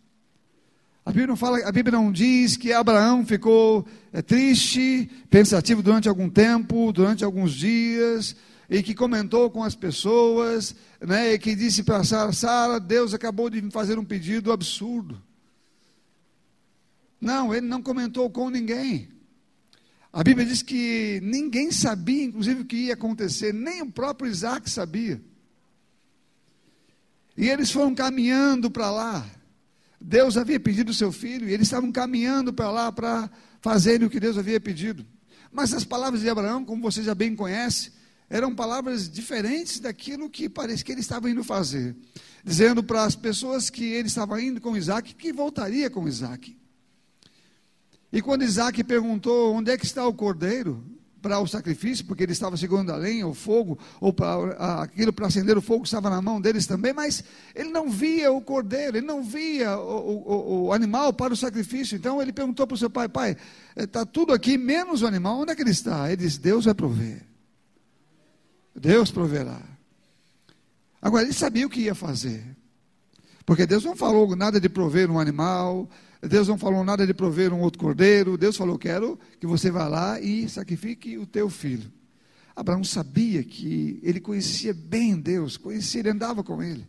[1.06, 6.10] A Bíblia não fala, a Bíblia não diz que Abraão ficou é, triste, pensativo durante
[6.10, 8.36] algum tempo, durante alguns dias,
[8.67, 13.47] e que comentou com as pessoas, né, e que disse para Sara, Sara, Deus acabou
[13.47, 15.21] de me fazer um pedido absurdo.
[17.21, 19.10] Não, ele não comentou com ninguém.
[20.12, 24.67] A Bíblia diz que ninguém sabia, inclusive, o que ia acontecer, nem o próprio Isaac
[24.67, 25.21] sabia.
[27.38, 29.26] E eles foram caminhando para lá.
[30.00, 33.30] Deus havia pedido o seu filho, e eles estavam caminhando para lá para
[33.62, 35.06] fazerem o que Deus havia pedido.
[35.52, 37.91] Mas as palavras de Abraão, como você já bem conhece,
[38.30, 41.95] eram palavras diferentes daquilo que parece que ele estava indo fazer.
[42.43, 46.56] Dizendo para as pessoas que ele estava indo com Isaac, que voltaria com Isaac.
[48.12, 50.84] E quando Isaac perguntou onde é que está o cordeiro
[51.25, 55.25] para o sacrifício, porque ele estava segurando a lenha, o fogo, ou para, aquilo para
[55.25, 57.23] acender o fogo estava na mão deles também, mas
[57.55, 61.95] ele não via o cordeiro, ele não via o, o, o animal para o sacrifício.
[61.95, 63.35] Então ele perguntou para o seu pai: Pai,
[63.75, 66.11] está tudo aqui menos o animal, onde é que ele está?
[66.11, 67.23] Ele disse: Deus vai prover.
[68.75, 69.59] Deus proverá.
[71.01, 72.55] Agora, ele sabia o que ia fazer.
[73.47, 75.89] Porque Deus não falou nada de prover um animal,
[76.27, 78.38] Deus não falou nada de prover um outro cordeiro.
[78.38, 81.91] Deus falou: Quero que você vá lá e sacrifique o teu filho.
[82.55, 86.88] Abraão sabia que ele conhecia bem Deus, conhecia, ele andava com ele.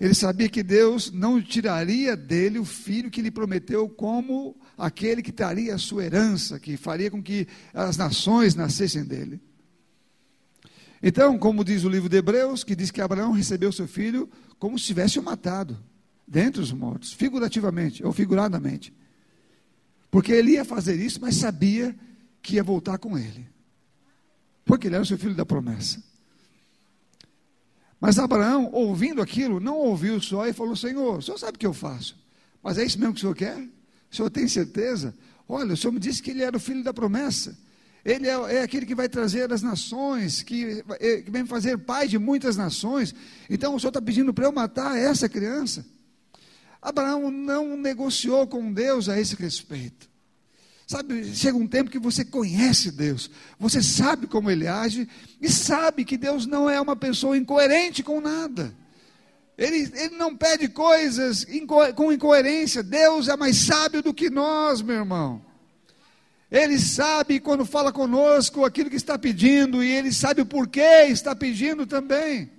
[0.00, 5.32] Ele sabia que Deus não tiraria dele o filho que lhe prometeu como aquele que
[5.32, 9.40] traria a sua herança, que faria com que as nações nascessem dele.
[11.02, 14.78] Então, como diz o livro de Hebreus, que diz que Abraão recebeu seu filho como
[14.78, 15.76] se tivesse o matado,
[16.28, 18.92] dentre os mortos, figurativamente ou figuradamente.
[20.10, 21.96] Porque ele ia fazer isso, mas sabia
[22.42, 23.46] que ia voltar com ele.
[24.64, 26.02] Porque ele era o seu filho da promessa.
[28.00, 31.66] Mas Abraão, ouvindo aquilo, não ouviu só e falou: Senhor, o senhor sabe o que
[31.66, 32.16] eu faço,
[32.62, 33.58] mas é isso mesmo que o senhor quer?
[34.10, 35.14] O senhor tem certeza?
[35.48, 37.56] Olha, o senhor me disse que ele era o filho da promessa.
[38.04, 42.06] Ele é, é, aquele que vai trazer as nações, que, é, que vem fazer pai
[42.06, 43.14] de muitas nações.
[43.50, 45.84] Então o Senhor está pedindo para eu matar essa criança.
[46.80, 50.08] Abraão não negociou com Deus a esse respeito.
[50.86, 55.06] Sabe, chega um tempo que você conhece Deus, você sabe como Ele age
[55.38, 58.74] e sabe que Deus não é uma pessoa incoerente com nada.
[59.58, 62.82] Ele, ele não pede coisas inco com incoerência.
[62.82, 65.42] Deus é mais sábio do que nós, meu irmão.
[66.50, 71.34] Ele sabe quando fala conosco aquilo que está pedindo e ele sabe o porquê está
[71.34, 72.50] pedindo também.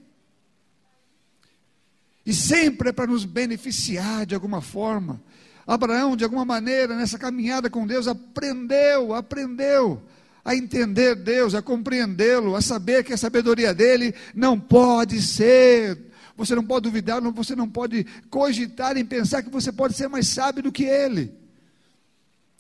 [2.30, 5.20] E sempre é para nos beneficiar de alguma forma.
[5.66, 10.00] Abraão, de alguma maneira, nessa caminhada com Deus, aprendeu, aprendeu
[10.46, 15.98] a entender Deus, a compreendê-lo, a saber que a sabedoria dele não pode ser.
[16.38, 20.28] Você não pode duvidar, você não pode cogitar em pensar que você pode ser mais
[20.28, 21.34] sábio do que ele.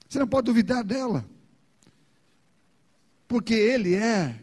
[0.10, 1.24] Você não pode duvidar dela.
[3.28, 4.34] Porque ele é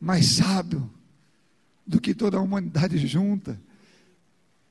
[0.00, 0.90] mais sábio
[1.90, 3.60] do que toda a humanidade junta.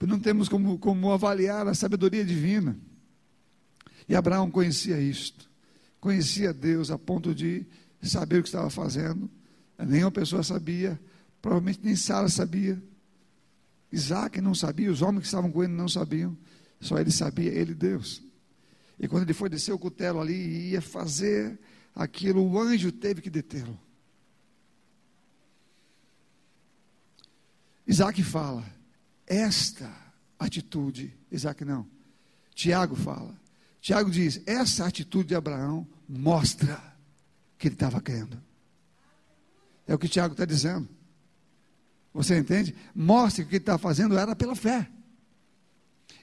[0.07, 2.77] Não temos como, como avaliar a sabedoria divina.
[4.07, 5.49] E Abraão conhecia isto.
[5.99, 7.65] Conhecia Deus a ponto de
[8.01, 9.29] saber o que estava fazendo.
[9.77, 10.97] Nenhuma pessoa sabia.
[11.41, 12.81] Provavelmente nem Sara sabia.
[13.91, 14.89] Isaac não sabia.
[14.89, 16.35] Os homens que estavam com ele não sabiam.
[16.79, 18.23] Só ele sabia, ele Deus.
[18.97, 21.59] E quando ele foi descer o cutelo ali e ia fazer
[21.93, 23.77] aquilo, o anjo teve que detê-lo.
[27.89, 28.63] Isaac fala,
[29.25, 29.91] esta
[30.37, 31.87] atitude, Isaac não,
[32.53, 33.35] Tiago fala.
[33.81, 36.79] Tiago diz: essa atitude de Abraão mostra
[37.57, 38.39] que ele estava crendo.
[39.87, 40.87] É o que Tiago está dizendo.
[42.13, 42.75] Você entende?
[42.93, 44.87] Mostra que o que ele estava fazendo era pela fé.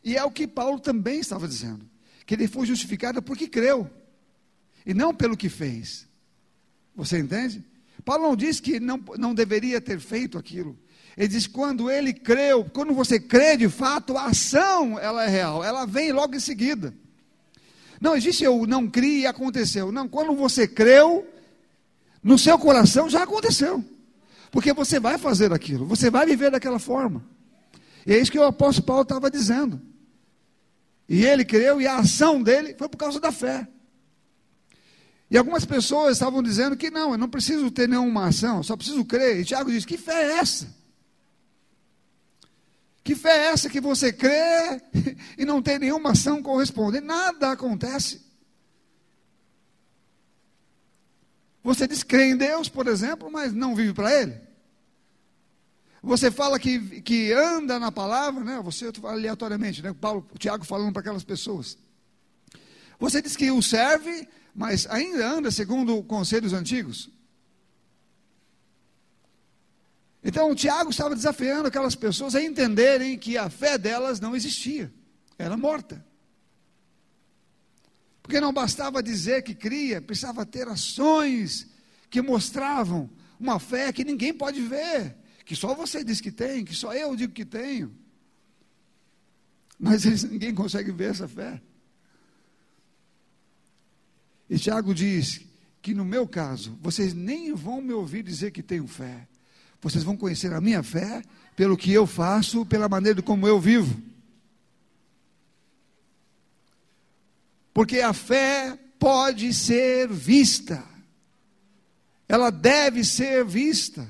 [0.04, 1.84] E é o que Paulo também estava dizendo
[2.24, 3.90] que ele foi justificado porque creu,
[4.84, 6.06] e não pelo que fez.
[6.94, 7.64] Você entende?
[8.04, 10.78] Paulo não diz que não, não deveria ter feito aquilo.
[11.16, 15.64] Ele diz quando ele creu, quando você crê de fato, a ação ela é real,
[15.64, 16.92] ela vem logo em seguida.
[18.00, 19.90] Não existe eu não criei e aconteceu.
[19.90, 21.26] Não, quando você creu,
[22.22, 23.82] no seu coração já aconteceu.
[24.50, 27.24] Porque você vai fazer aquilo, você vai viver daquela forma.
[28.06, 29.80] E é isso que o apóstolo Paulo estava dizendo.
[31.08, 33.66] E ele creu, e a ação dele foi por causa da fé.
[35.30, 39.04] E algumas pessoas estavam dizendo que não, eu não preciso ter nenhuma ação, só preciso
[39.04, 39.40] crer.
[39.40, 40.75] E Tiago diz: que fé é essa?
[43.06, 44.82] Que fé é essa que você crê
[45.38, 47.06] e não tem nenhuma ação correspondente?
[47.06, 48.20] Nada acontece.
[51.62, 54.34] Você diz crer em Deus, por exemplo, mas não vive para Ele.
[56.02, 58.60] você fala que, que anda na palavra, né?
[58.64, 59.94] Você aleatoriamente, né?
[60.00, 61.78] Paulo, Tiago falando para aquelas pessoas.
[62.98, 67.08] Você diz que o serve, mas ainda anda segundo conselhos antigos.
[70.26, 74.92] Então, o Tiago estava desafiando aquelas pessoas a entenderem que a fé delas não existia,
[75.38, 76.04] era morta.
[78.20, 81.68] Porque não bastava dizer que cria, precisava ter ações
[82.10, 83.08] que mostravam
[83.38, 87.14] uma fé que ninguém pode ver, que só você diz que tem, que só eu
[87.14, 87.96] digo que tenho.
[89.78, 91.62] Mas ninguém consegue ver essa fé.
[94.50, 95.42] E Tiago diz
[95.80, 99.28] que no meu caso, vocês nem vão me ouvir dizer que tenho fé.
[99.86, 101.22] Vocês vão conhecer a minha fé
[101.54, 103.96] pelo que eu faço, pela maneira como eu vivo.
[107.72, 110.82] Porque a fé pode ser vista,
[112.28, 114.08] ela deve ser vista.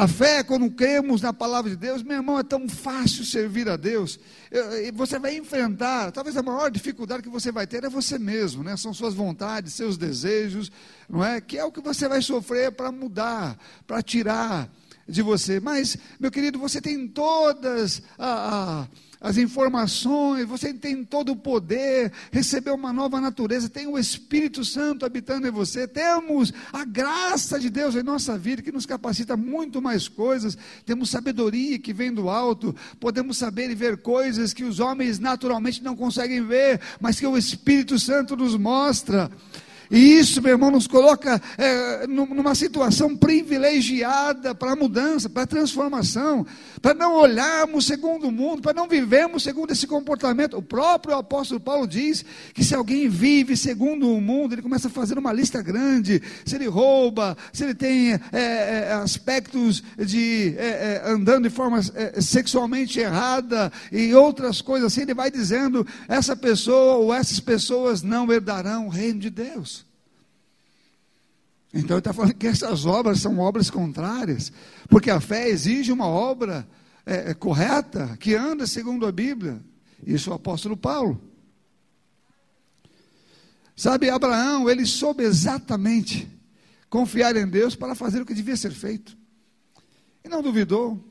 [0.00, 3.76] A fé, quando cremos na palavra de Deus, meu irmão, é tão fácil servir a
[3.76, 4.18] Deus.
[4.94, 8.78] Você vai enfrentar, talvez a maior dificuldade que você vai ter é você mesmo, né?
[8.78, 10.72] São suas vontades, seus desejos,
[11.06, 11.38] não é?
[11.38, 14.72] Que é o que você vai sofrer para mudar, para tirar
[15.06, 15.60] de você.
[15.60, 18.88] Mas, meu querido, você tem todas a
[19.20, 25.04] as informações, você tem todo o poder, recebeu uma nova natureza, tem o Espírito Santo
[25.04, 29.82] habitando em você, temos a graça de Deus em nossa vida que nos capacita muito
[29.82, 30.56] mais coisas,
[30.86, 35.82] temos sabedoria que vem do alto, podemos saber e ver coisas que os homens naturalmente
[35.82, 39.30] não conseguem ver, mas que o Espírito Santo nos mostra.
[39.90, 45.46] E isso, meu irmão, nos coloca é, numa situação privilegiada para a mudança, para a
[45.46, 46.46] transformação,
[46.80, 50.56] para não olharmos segundo o mundo, para não vivermos segundo esse comportamento.
[50.56, 52.24] O próprio apóstolo Paulo diz
[52.54, 56.22] que se alguém vive segundo o mundo, ele começa a fazer uma lista grande.
[56.44, 61.80] Se ele rouba, se ele tem é, é, aspectos de é, é, andando de forma
[61.96, 68.02] é, sexualmente errada e outras coisas assim, ele vai dizendo: essa pessoa ou essas pessoas
[68.02, 69.79] não herdarão o reino de Deus.
[71.72, 74.52] Então ele está falando que essas obras são obras contrárias,
[74.88, 76.68] porque a fé exige uma obra
[77.06, 79.60] é, é, correta, que anda segundo a Bíblia.
[80.04, 81.20] Isso é o apóstolo Paulo.
[83.76, 86.28] Sabe, Abraão, ele soube exatamente
[86.88, 89.16] confiar em Deus para fazer o que devia ser feito.
[90.24, 91.02] E não duvidou.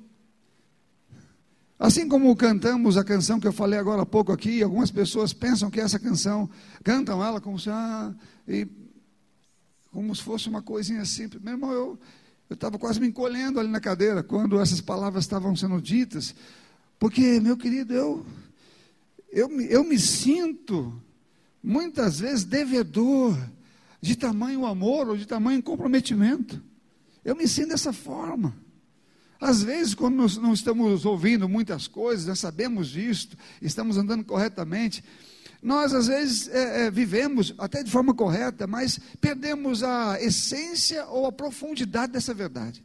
[1.79, 5.71] Assim como cantamos a canção que eu falei agora há pouco aqui, algumas pessoas pensam
[5.71, 6.49] que essa canção,
[6.83, 8.13] cantam ela como se, ah,
[8.45, 8.67] e
[9.91, 11.41] como se fosse uma coisinha simples.
[11.41, 11.99] Meu irmão, eu
[12.49, 16.33] estava quase me encolhendo ali na cadeira quando essas palavras estavam sendo ditas,
[16.97, 18.25] porque, meu querido, eu,
[19.31, 21.01] eu, eu me sinto
[21.63, 23.37] muitas vezes devedor
[24.01, 26.61] de tamanho amor ou de tamanho comprometimento.
[27.23, 28.55] Eu me sinto dessa forma.
[29.39, 33.29] Às vezes, quando nós não estamos ouvindo muitas coisas, já sabemos disso,
[33.61, 35.03] estamos andando corretamente,
[35.61, 41.25] nós, às vezes, é, é, vivemos até de forma correta, mas perdemos a essência ou
[41.25, 42.83] a profundidade dessa verdade.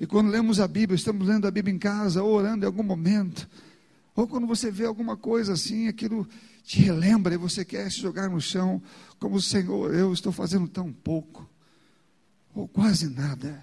[0.00, 2.82] E quando lemos a Bíblia, estamos lendo a Bíblia em casa, ou orando em algum
[2.82, 3.48] momento,
[4.16, 6.26] ou quando você vê alguma coisa assim, aquilo
[6.64, 8.82] te relembra e você quer se jogar no chão,
[9.18, 11.48] como o Senhor, eu estou fazendo tão pouco,
[12.54, 13.62] ou quase nada,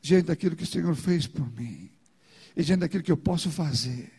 [0.00, 1.90] diante daquilo que o Senhor fez por mim,
[2.56, 4.15] e diante daquilo que eu posso fazer.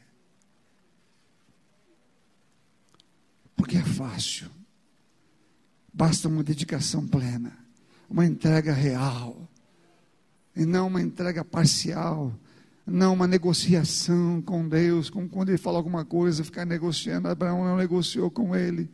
[3.57, 4.47] Porque é fácil.
[5.93, 7.51] Basta uma dedicação plena,
[8.09, 9.49] uma entrega real,
[10.55, 12.33] e não uma entrega parcial,
[12.85, 17.27] não uma negociação com Deus, como quando ele fala alguma coisa, ficar negociando.
[17.27, 18.89] Abraão não negociou com ele.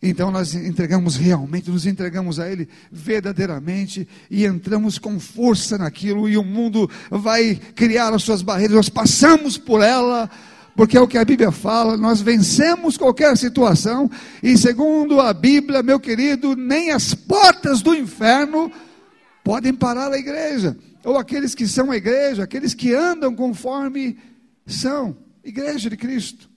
[0.00, 6.38] Então nós entregamos realmente, nos entregamos a Ele verdadeiramente e entramos com força naquilo, e
[6.38, 10.30] o mundo vai criar as suas barreiras, nós passamos por ela
[10.78, 14.08] porque é o que a Bíblia fala, nós vencemos qualquer situação,
[14.40, 18.70] e segundo a Bíblia, meu querido, nem as portas do inferno
[19.42, 24.16] podem parar a igreja, ou aqueles que são a igreja, aqueles que andam conforme
[24.68, 26.48] são, igreja de Cristo,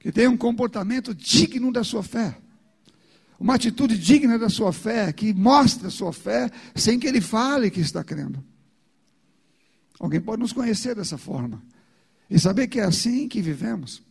[0.00, 2.36] que tem um comportamento digno da sua fé,
[3.38, 7.70] uma atitude digna da sua fé, que mostra a sua fé, sem que ele fale
[7.70, 8.44] que está crendo.
[9.98, 11.62] Alguém pode nos conhecer dessa forma
[12.28, 14.02] e saber que é assim que vivemos.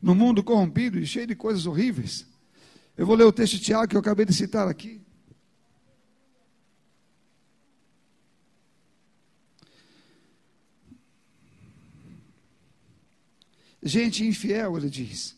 [0.00, 2.26] No mundo corrompido e cheio de coisas horríveis.
[2.96, 5.00] Eu vou ler o texto de Tiago que eu acabei de citar aqui.
[13.82, 15.36] Gente infiel, ele diz.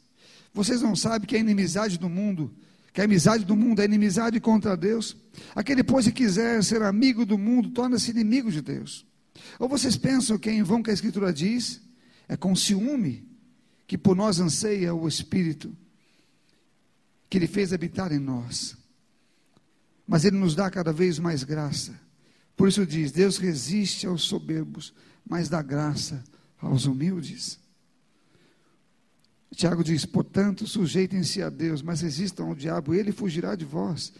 [0.52, 2.52] Vocês não sabem que a inimizade do mundo
[2.92, 5.16] que a amizade do mundo é inimizade contra Deus.
[5.54, 9.06] Aquele, pois, que quiser ser amigo do mundo, torna-se inimigo de Deus.
[9.58, 11.80] Ou vocês pensam que é em vão que a Escritura diz?
[12.28, 13.28] É com ciúme
[13.86, 15.76] que por nós anseia o Espírito,
[17.28, 18.76] que Ele fez habitar em nós.
[20.06, 21.94] Mas Ele nos dá cada vez mais graça.
[22.56, 24.92] Por isso diz: Deus resiste aos soberbos,
[25.28, 26.22] mas dá graça
[26.60, 27.59] aos humildes.
[29.54, 34.12] Tiago diz: portanto, sujeitem-se a Deus, mas resistam ao diabo, ele fugirá de vós.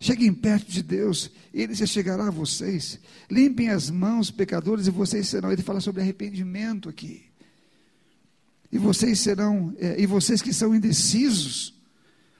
[0.00, 2.98] Cheguem perto de Deus, ele se chegará a vocês.
[3.30, 5.52] Limpem as mãos, pecadores, e vocês serão.
[5.52, 7.22] Ele fala sobre arrependimento aqui.
[8.70, 11.80] E vocês serão, é, e vocês que são indecisos,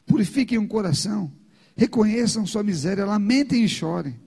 [0.04, 1.30] purifiquem o coração,
[1.76, 4.18] reconheçam sua miséria, lamentem e chorem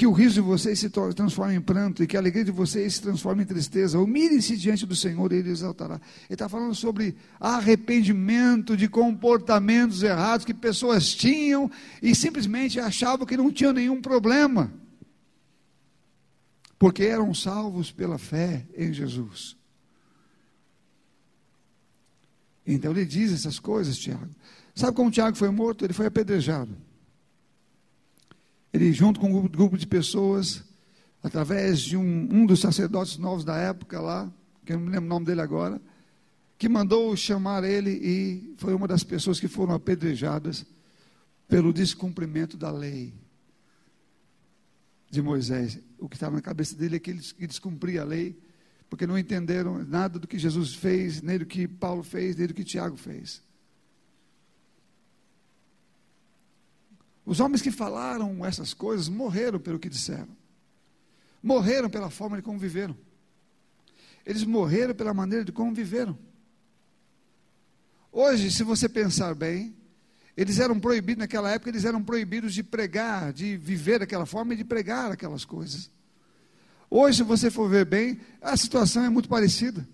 [0.00, 2.94] que o riso de vocês se transforme em pranto e que a alegria de vocês
[2.94, 3.98] se transforme em tristeza.
[3.98, 5.96] Humilhem-se diante do Senhor e Ele exaltará.
[5.96, 11.70] Ele está falando sobre arrependimento de comportamentos errados que pessoas tinham
[12.02, 14.72] e simplesmente achavam que não tinham nenhum problema,
[16.78, 19.54] porque eram salvos pela fé em Jesus.
[22.66, 24.30] Então ele diz essas coisas, Tiago.
[24.74, 25.84] Sabe como Tiago foi morto?
[25.84, 26.74] Ele foi apedrejado.
[28.72, 30.62] Ele, junto com um grupo de pessoas,
[31.22, 34.32] através de um, um dos sacerdotes novos da época lá,
[34.64, 35.80] que eu não me lembro o nome dele agora,
[36.56, 40.64] que mandou chamar ele e foi uma das pessoas que foram apedrejadas
[41.48, 43.12] pelo descumprimento da lei
[45.10, 45.80] de Moisés.
[45.98, 48.38] O que estava na cabeça dele é que ele descumpria a lei,
[48.88, 52.54] porque não entenderam nada do que Jesus fez, nem do que Paulo fez, nem do
[52.54, 53.42] que Tiago fez.
[57.24, 60.28] Os homens que falaram essas coisas morreram pelo que disseram.
[61.42, 62.96] Morreram pela forma de como viveram.
[64.24, 66.18] Eles morreram pela maneira de como viveram.
[68.12, 69.74] Hoje, se você pensar bem,
[70.36, 74.56] eles eram proibidos, naquela época, eles eram proibidos de pregar, de viver daquela forma e
[74.56, 75.90] de pregar aquelas coisas.
[76.88, 79.86] Hoje, se você for ver bem, a situação é muito parecida.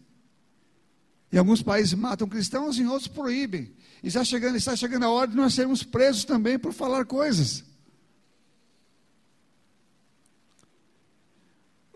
[1.33, 3.73] Em alguns países matam cristãos, em outros proíbem.
[4.03, 7.65] E está chegando, está chegando a hora de nós sermos presos também por falar coisas.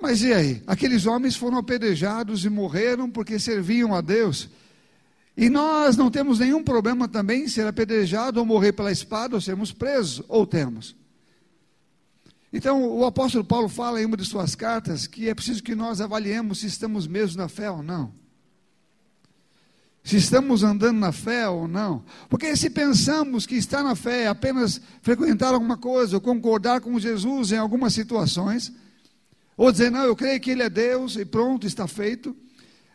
[0.00, 0.62] Mas e aí?
[0.66, 4.48] Aqueles homens foram apedrejados e morreram porque serviam a Deus.
[5.36, 9.40] E nós não temos nenhum problema também em ser apedrejado ou morrer pela espada ou
[9.40, 10.96] sermos presos, ou temos.
[12.52, 16.00] Então, o apóstolo Paulo fala em uma de suas cartas que é preciso que nós
[16.00, 18.19] avaliemos se estamos mesmo na fé ou não
[20.02, 22.04] se estamos andando na fé ou não.
[22.28, 26.98] Porque se pensamos que estar na fé é apenas frequentar alguma coisa, ou concordar com
[26.98, 28.72] Jesus em algumas situações,
[29.56, 32.34] ou dizer, não, eu creio que Ele é Deus e pronto, está feito.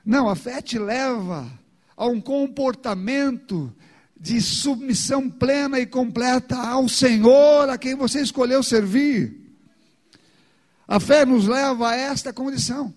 [0.04, 1.48] Não, a fé te leva
[1.96, 3.74] a um comportamento
[4.20, 9.42] de submissão plena e completa ao Senhor a quem você escolheu servir.
[10.88, 12.94] A fé nos leva a esta condição.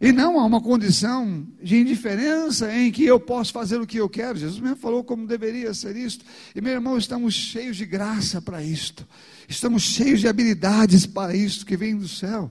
[0.00, 4.08] E não há uma condição de indiferença em que eu posso fazer o que eu
[4.08, 4.38] quero.
[4.38, 6.24] Jesus mesmo falou como deveria ser isto.
[6.54, 9.06] E meu irmão, estamos cheios de graça para isto.
[9.46, 12.50] Estamos cheios de habilidades para isto que vem do céu.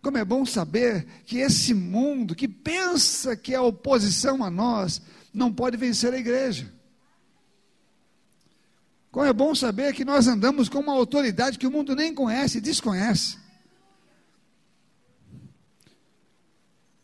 [0.00, 5.02] Como é bom saber que esse mundo que pensa que é oposição a nós,
[5.34, 6.72] não pode vencer a igreja.
[9.10, 12.58] Como é bom saber que nós andamos com uma autoridade que o mundo nem conhece
[12.58, 13.41] e desconhece.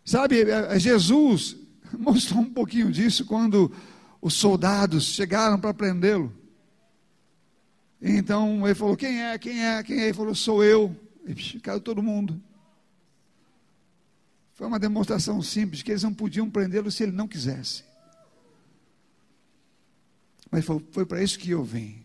[0.09, 1.55] Sabe, é, é, Jesus
[1.93, 3.71] mostrou um pouquinho disso quando
[4.23, 6.33] os soldados chegaram para prendê-lo.
[8.01, 9.39] Então ele falou: Quem é?
[9.39, 9.83] Quem é?
[9.83, 10.05] Quem é?
[10.05, 10.97] Ele falou: Sou eu.
[11.27, 12.43] E caiu todo mundo.
[14.55, 17.85] Foi uma demonstração simples que eles não podiam prendê-lo se ele não quisesse.
[20.51, 22.03] Mas foi, foi para isso que eu vim.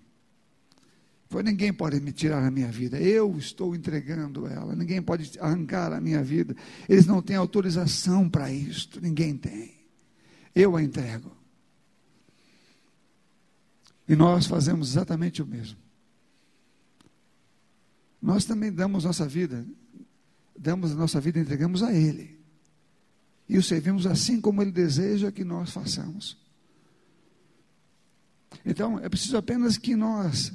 [1.41, 6.01] Ninguém pode me tirar a minha vida, eu estou entregando ela, ninguém pode arrancar a
[6.01, 6.55] minha vida.
[6.88, 9.73] Eles não têm autorização para isto, ninguém tem.
[10.53, 11.31] Eu a entrego.
[14.07, 15.77] E nós fazemos exatamente o mesmo.
[18.21, 19.65] Nós também damos nossa vida,
[20.57, 22.39] damos a nossa vida e entregamos a Ele.
[23.49, 26.38] E o servimos assim como Ele deseja que nós façamos.
[28.65, 30.53] Então, é preciso apenas que nós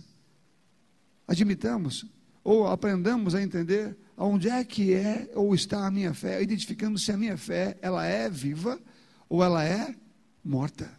[1.29, 2.07] admitamos
[2.43, 7.13] ou aprendamos a entender onde é que é ou está a minha fé, identificando se
[7.13, 8.81] a minha fé ela é viva
[9.29, 9.95] ou ela é
[10.43, 10.91] morta.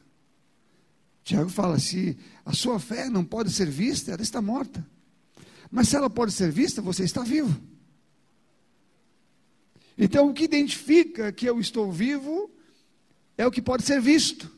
[1.24, 4.86] Tiago fala: se a sua fé não pode ser vista, ela está morta.
[5.72, 7.60] Mas se ela pode ser vista, você está vivo.
[9.98, 12.50] Então, o que identifica que eu estou vivo
[13.38, 14.50] é o que pode ser visto.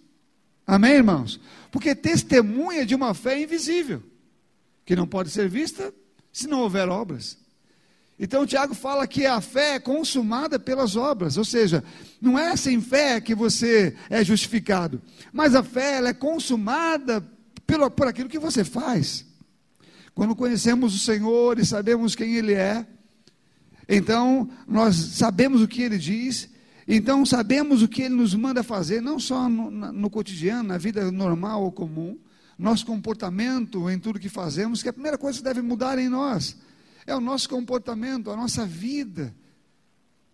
[0.65, 1.39] Amém, irmãos?
[1.72, 4.03] Porque testemunha de uma fé invisível,
[4.86, 5.94] que não pode ser vista
[6.32, 7.38] se não houver obras.
[8.24, 11.84] Então, Tiago fala que a fé é consumada pelas obras, ou seja,
[12.22, 15.02] não é sem fé que você é justificado,
[15.34, 17.28] mas a fé ela é consumada
[17.66, 19.26] pelo, por aquilo que você faz.
[20.14, 22.86] Quando conhecemos o Senhor e sabemos quem Ele é,
[23.90, 26.48] então nós sabemos o que Ele diz,
[26.88, 31.12] então sabemos o que Ele nos manda fazer, não só no, no cotidiano, na vida
[31.12, 32.20] normal ou comum,
[32.58, 36.58] nosso comportamento em tudo que fazemos, que a primeira coisa que deve mudar em nós
[37.06, 39.34] é o nosso comportamento, a nossa vida.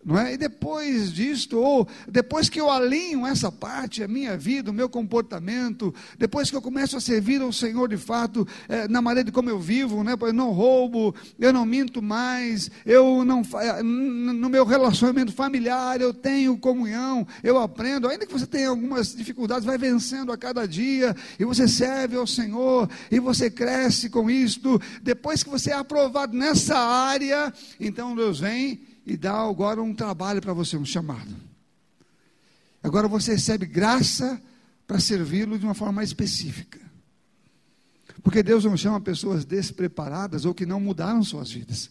[0.08, 0.32] Não é?
[0.32, 4.88] E depois disto, ou depois que eu alinho essa parte, a minha vida, o meu
[4.88, 9.32] comportamento, depois que eu começo a servir ao Senhor de fato, é, na maneira de
[9.32, 10.16] como eu vivo, né?
[10.18, 16.14] eu não roubo, eu não minto mais, eu não é, no meu relacionamento familiar eu
[16.14, 21.14] tenho comunhão, eu aprendo, ainda que você tenha algumas dificuldades, vai vencendo a cada dia,
[21.38, 26.34] e você serve ao Senhor, e você cresce com isto, depois que você é aprovado
[26.34, 31.34] nessa área, então Deus vem e dá agora um trabalho para você, um chamado.
[32.82, 34.40] Agora você recebe graça
[34.86, 36.78] para servi-lo de uma forma mais específica.
[38.22, 41.90] Porque Deus não chama pessoas despreparadas ou que não mudaram suas vidas.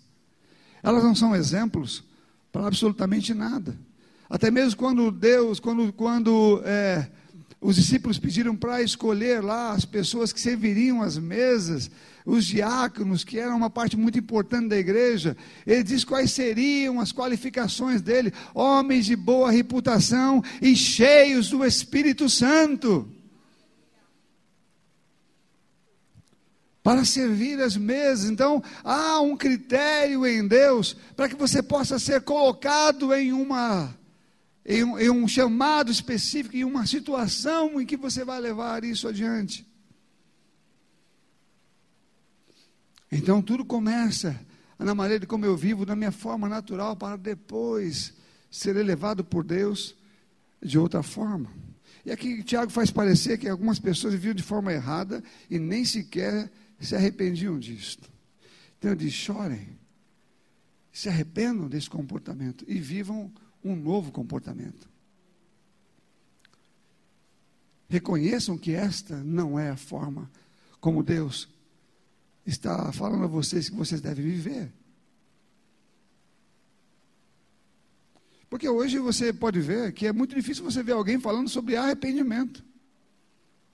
[0.83, 2.03] Elas não são exemplos
[2.51, 3.75] para absolutamente nada.
[4.29, 7.09] Até mesmo quando Deus, quando, quando é,
[7.59, 11.89] os discípulos pediram para escolher lá as pessoas que serviriam as mesas,
[12.27, 15.37] os diáconos, que eram uma parte muito importante da igreja.
[15.65, 22.29] Ele diz quais seriam as qualificações dele: homens de boa reputação e cheios do Espírito
[22.29, 23.09] Santo.
[26.83, 32.21] Para servir as mesas, então há um critério em Deus para que você possa ser
[32.21, 33.95] colocado em uma
[34.65, 39.07] em um, em um chamado específico, em uma situação em que você vai levar isso
[39.07, 39.66] adiante.
[43.11, 44.39] Então tudo começa
[44.77, 48.13] na maneira como eu vivo, na minha forma natural, para depois
[48.51, 49.95] ser elevado por Deus
[50.61, 51.51] de outra forma.
[52.05, 56.51] E aqui Tiago faz parecer que algumas pessoas viviam de forma errada e nem sequer
[56.79, 58.09] se arrependiam disto.
[58.77, 59.77] Então ele diz: chorem,
[60.91, 63.31] se arrependam desse comportamento e vivam
[63.63, 64.87] um novo comportamento.
[67.89, 70.29] Reconheçam que esta não é a forma
[70.79, 71.49] como Deus
[72.47, 74.71] está falando a vocês que vocês devem viver.
[78.49, 82.63] Porque hoje você pode ver que é muito difícil você ver alguém falando sobre arrependimento.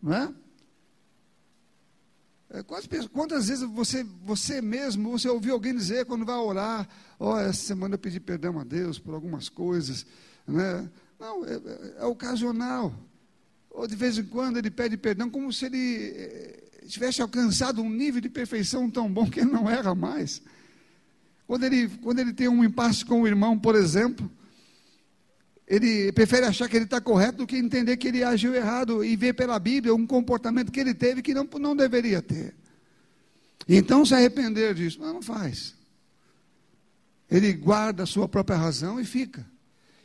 [0.02, 0.34] Não é?
[2.50, 7.36] é quantas, quantas vezes você, você mesmo, você ouviu alguém dizer quando vai orar, ó,
[7.36, 10.06] oh, essa semana eu pedi perdão a Deus por algumas coisas,
[10.48, 10.90] né?
[11.20, 12.94] Não, é, é, é ocasional.
[13.70, 17.90] Ou de vez em quando ele pede perdão, como se ele eh, tivesse alcançado um
[17.90, 20.42] nível de perfeição tão bom que ele não erra mais.
[21.46, 24.30] Quando ele, quando ele tem um impasse com o irmão, por exemplo,
[25.68, 29.16] ele prefere achar que ele está correto do que entender que ele agiu errado e
[29.16, 32.56] ver pela Bíblia um comportamento que ele teve que não, não deveria ter.
[33.68, 35.74] Então se arrepender disso, não, não faz.
[37.30, 39.46] Ele guarda a sua própria razão e fica.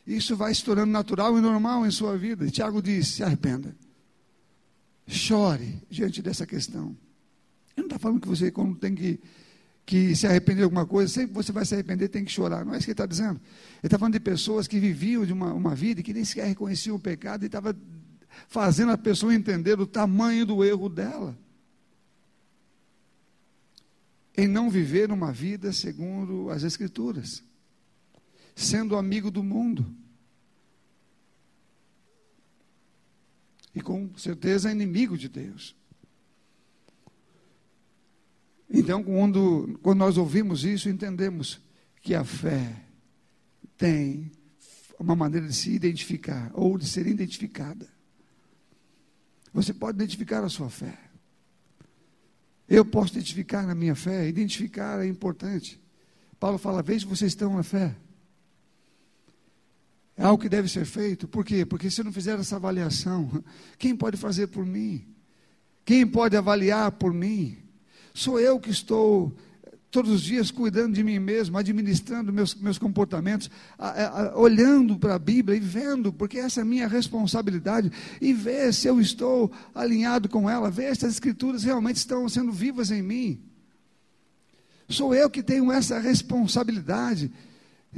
[0.07, 2.47] Isso vai se tornando natural e normal em sua vida.
[2.47, 3.77] E Tiago diz: se arrependa.
[5.09, 6.89] Chore diante dessa questão.
[7.75, 9.19] Ele não está falando que você, quando tem que,
[9.87, 12.63] que se arrepender de alguma coisa, sempre você vai se arrepender, tem que chorar.
[12.63, 13.41] Não é isso que ele está dizendo.
[13.41, 16.47] Ele está falando de pessoas que viviam de uma, uma vida e que nem sequer
[16.47, 17.75] reconheciam o pecado e estava
[18.49, 21.37] fazendo a pessoa entender o tamanho do erro dela.
[24.37, 27.43] Em não viver uma vida segundo as Escrituras,
[28.55, 29.87] sendo amigo do mundo.
[33.75, 35.77] E com certeza é inimigo de Deus.
[38.71, 41.61] Então, quando, quando nós ouvimos isso, entendemos
[42.03, 42.85] que a fé
[43.77, 44.31] tem
[44.99, 47.89] uma maneira de se identificar ou de ser identificada.
[49.53, 50.99] Você pode identificar a sua fé.
[52.69, 54.29] Eu posso identificar na minha fé.
[54.29, 55.81] Identificar é importante.
[56.39, 57.97] Paulo fala: veja vocês estão na fé.
[60.19, 61.29] É algo que deve ser feito.
[61.29, 61.65] Por quê?
[61.65, 63.43] Porque se eu não fizer essa avaliação,
[63.79, 65.07] quem pode fazer por mim?
[65.85, 67.57] Quem pode avaliar por mim?
[68.13, 69.33] Sou eu que estou
[69.93, 73.49] todos os dias cuidando de mim mesmo, administrando meus, meus comportamentos,
[73.79, 77.91] a, a, olhando para a Bíblia e vendo, porque essa é a minha responsabilidade,
[78.21, 82.51] e ver se eu estou alinhado com ela, ver se as escrituras realmente estão sendo
[82.51, 83.41] vivas em mim.
[84.89, 87.31] Sou eu que tenho essa responsabilidade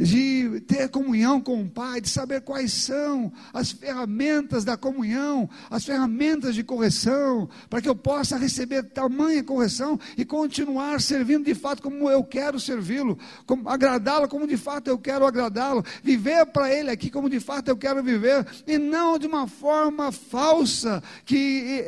[0.00, 5.84] de ter comunhão com o Pai, de saber quais são as ferramentas da comunhão, as
[5.84, 11.82] ferramentas de correção, para que eu possa receber tamanha correção e continuar servindo de fato
[11.82, 13.18] como eu quero servi-lo,
[13.66, 17.76] agradá-lo como de fato eu quero agradá-lo, viver para Ele aqui como de fato eu
[17.76, 21.84] quero viver, e não de uma forma falsa que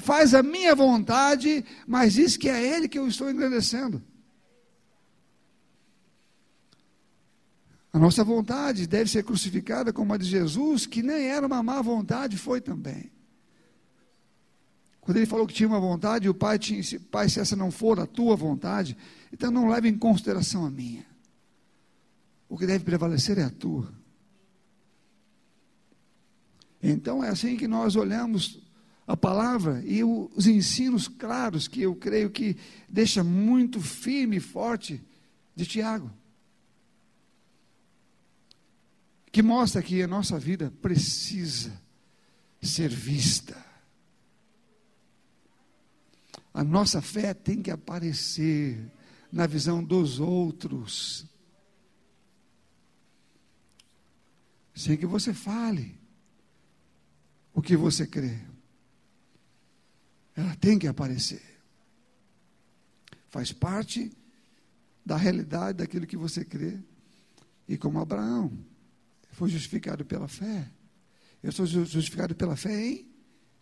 [0.00, 4.02] faz a minha vontade, mas diz que é Ele que eu estou engrandecendo.
[7.92, 11.82] A nossa vontade deve ser crucificada como a de Jesus, que nem era uma má
[11.82, 13.12] vontade, foi também.
[15.02, 16.80] Quando ele falou que tinha uma vontade, o pai tinha,
[17.10, 18.96] pai, se essa não for a tua vontade,
[19.32, 21.04] então não leve em consideração a minha.
[22.48, 23.92] O que deve prevalecer é a tua.
[26.82, 28.60] Então é assim que nós olhamos
[29.06, 32.56] a palavra e os ensinos claros que eu creio que
[32.88, 35.02] deixa muito firme e forte
[35.54, 36.10] de Tiago.
[39.32, 41.72] Que mostra que a nossa vida precisa
[42.60, 43.56] ser vista.
[46.52, 48.92] A nossa fé tem que aparecer
[49.32, 51.24] na visão dos outros.
[54.74, 55.98] Sem que você fale
[57.54, 58.38] o que você crê.
[60.36, 61.42] Ela tem que aparecer.
[63.30, 64.12] Faz parte
[65.04, 66.78] da realidade daquilo que você crê.
[67.66, 68.52] E como Abraão,
[69.32, 70.70] foi justificado pela fé.
[71.42, 73.08] Eu sou justificado pela fé em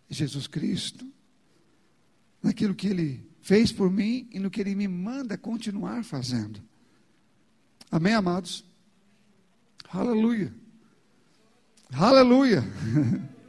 [0.09, 1.09] Jesus Cristo,
[2.43, 6.61] naquilo que Ele fez por mim e no que Ele me manda continuar fazendo.
[7.89, 8.63] Amém, amados?
[9.89, 10.53] Aleluia.
[11.91, 12.63] Aleluia.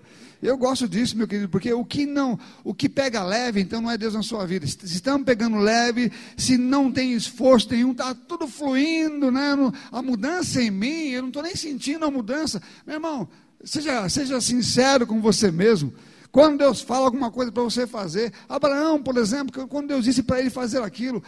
[0.42, 3.88] Eu gosto disso, meu querido, porque o que não, o que pega leve, então não
[3.88, 4.66] é Deus na sua vida.
[4.66, 9.54] Se estamos pegando leve, se não tem esforço nenhum, está tudo fluindo, né?
[9.92, 12.60] A mudança em mim, eu não estou nem sentindo a mudança.
[12.84, 13.28] Meu irmão,
[13.62, 15.94] seja, seja sincero com você mesmo.
[16.32, 20.40] Quando Deus fala alguma coisa para você fazer, Abraão, por exemplo, quando Deus disse para
[20.40, 21.22] ele fazer aquilo,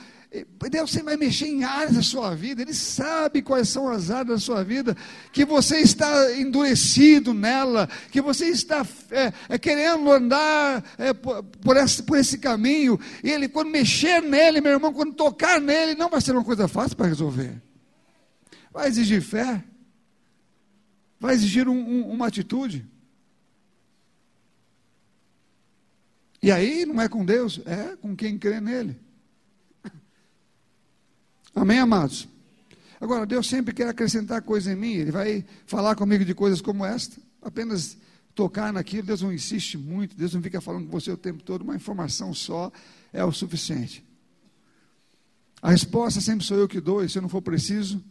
[0.70, 4.28] Deus sempre vai mexer em áreas da sua vida, Ele sabe quais são as áreas
[4.28, 4.96] da sua vida,
[5.30, 11.76] que você está endurecido nela, que você está é, é, querendo andar é, por, por,
[11.76, 16.08] esse, por esse caminho, e Ele, quando mexer nele, meu irmão, quando tocar nele, não
[16.08, 17.60] vai ser uma coisa fácil para resolver,
[18.72, 19.62] vai exigir fé,
[21.20, 22.93] vai exigir um, um, uma atitude.
[26.44, 29.00] E aí não é com Deus, é com quem crê nele.
[31.54, 32.28] Amém, amados?
[33.00, 36.84] Agora, Deus sempre quer acrescentar coisa em mim, Ele vai falar comigo de coisas como
[36.84, 37.96] esta, apenas
[38.34, 41.62] tocar naquilo, Deus não insiste muito, Deus não fica falando com você o tempo todo,
[41.62, 42.70] uma informação só
[43.10, 44.04] é o suficiente.
[45.62, 48.04] A resposta sempre sou eu que dou, e se eu não for preciso,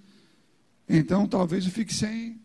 [0.89, 2.41] então talvez eu fique sem.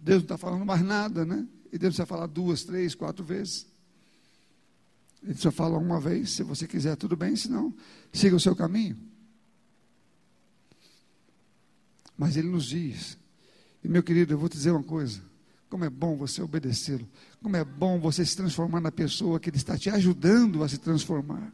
[0.00, 1.46] Deus não está falando mais nada, né?
[1.70, 3.73] E Deus vai falar duas, três, quatro vezes.
[5.24, 7.74] Ele só fala uma vez, se você quiser, tudo bem, senão
[8.12, 8.96] siga o seu caminho.
[12.16, 13.18] Mas ele nos diz,
[13.82, 15.20] e meu querido, eu vou te dizer uma coisa:
[15.68, 17.08] como é bom você obedecê-lo,
[17.42, 20.78] como é bom você se transformar na pessoa que ele está te ajudando a se
[20.78, 21.52] transformar,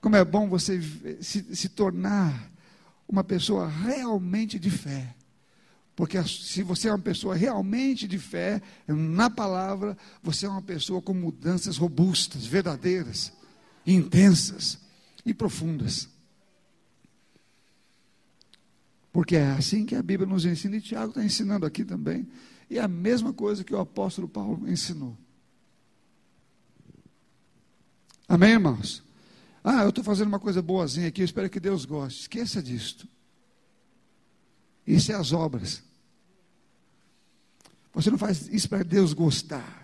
[0.00, 0.80] como é bom você
[1.20, 2.50] se, se tornar
[3.08, 5.14] uma pessoa realmente de fé.
[6.00, 11.02] Porque se você é uma pessoa realmente de fé, na palavra, você é uma pessoa
[11.02, 13.30] com mudanças robustas, verdadeiras,
[13.86, 14.78] intensas
[15.26, 16.08] e profundas.
[19.12, 22.26] Porque é assim que a Bíblia nos ensina, e Tiago está ensinando aqui também.
[22.70, 25.14] E é a mesma coisa que o apóstolo Paulo ensinou.
[28.26, 29.02] Amém, irmãos?
[29.62, 32.22] Ah, eu estou fazendo uma coisa boazinha aqui, eu espero que Deus goste.
[32.22, 33.06] Esqueça disto.
[34.86, 35.89] Isso é as obras.
[37.92, 39.80] Você não faz isso para Deus gostar.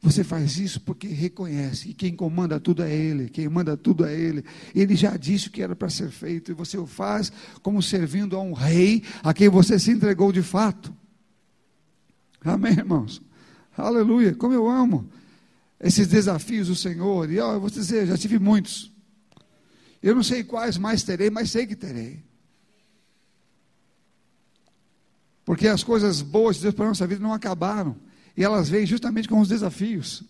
[0.00, 4.14] Você faz isso porque reconhece que quem comanda tudo é Ele, quem manda tudo é
[4.14, 4.44] Ele.
[4.74, 7.32] Ele já disse o que era para ser feito, e você o faz
[7.62, 10.94] como servindo a um rei a quem você se entregou de fato.
[12.44, 13.20] Amém, irmãos?
[13.76, 14.34] Aleluia.
[14.34, 15.08] Como eu amo
[15.80, 17.30] esses desafios do Senhor.
[17.30, 18.92] E ó, eu vou dizer, já tive muitos.
[20.02, 22.22] Eu não sei quais mais terei, mas sei que terei.
[25.48, 27.96] Porque as coisas boas de Deus para a nossa vida não acabaram.
[28.36, 30.22] E elas vêm justamente com os desafios.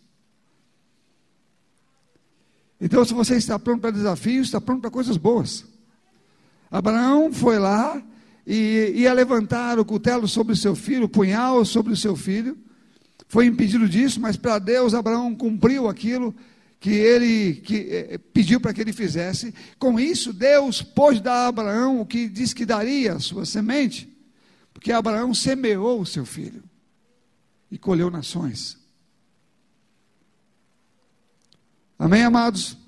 [2.80, 5.64] Então, se você está pronto para desafios, está pronto para coisas boas.
[6.70, 8.00] Abraão foi lá
[8.46, 12.56] e ia levantar o cutelo sobre o seu filho, o punhal sobre o seu filho.
[13.26, 16.32] Foi impedido disso, mas para Deus, Abraão cumpriu aquilo
[16.78, 19.52] que ele que, eh, pediu para que ele fizesse.
[19.80, 24.16] Com isso, Deus pôde dar a Abraão o que disse que daria a sua semente,
[24.78, 26.62] porque Abraão semeou o seu filho
[27.68, 28.78] e colheu nações.
[31.98, 32.78] Amém, amados?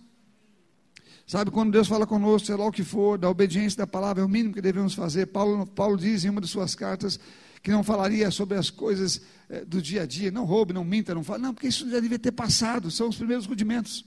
[1.26, 4.24] Sabe, quando Deus fala conosco, sei lá o que for, da obediência da palavra, é
[4.24, 5.26] o mínimo que devemos fazer.
[5.26, 7.18] Paulo, Paulo diz em uma de suas cartas
[7.60, 11.12] que não falaria sobre as coisas é, do dia a dia, não roube, não minta,
[11.12, 11.42] não fale.
[11.42, 14.04] Não, porque isso já devia ter passado, são os primeiros rudimentos.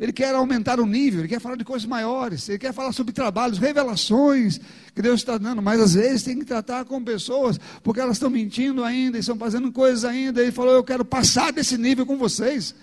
[0.00, 3.12] Ele quer aumentar o nível, ele quer falar de coisas maiores, ele quer falar sobre
[3.12, 4.58] trabalhos, revelações
[4.94, 8.30] que Deus está dando, mas às vezes tem que tratar com pessoas, porque elas estão
[8.30, 10.40] mentindo ainda, e estão fazendo coisas ainda.
[10.40, 12.74] Ele falou: Eu quero passar desse nível com vocês.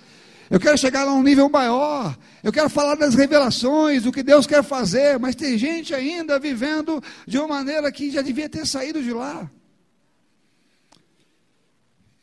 [0.47, 2.15] Eu quero chegar a um nível maior.
[2.43, 5.17] Eu quero falar das revelações, do que Deus quer fazer.
[5.17, 9.49] Mas tem gente ainda vivendo de uma maneira que já devia ter saído de lá.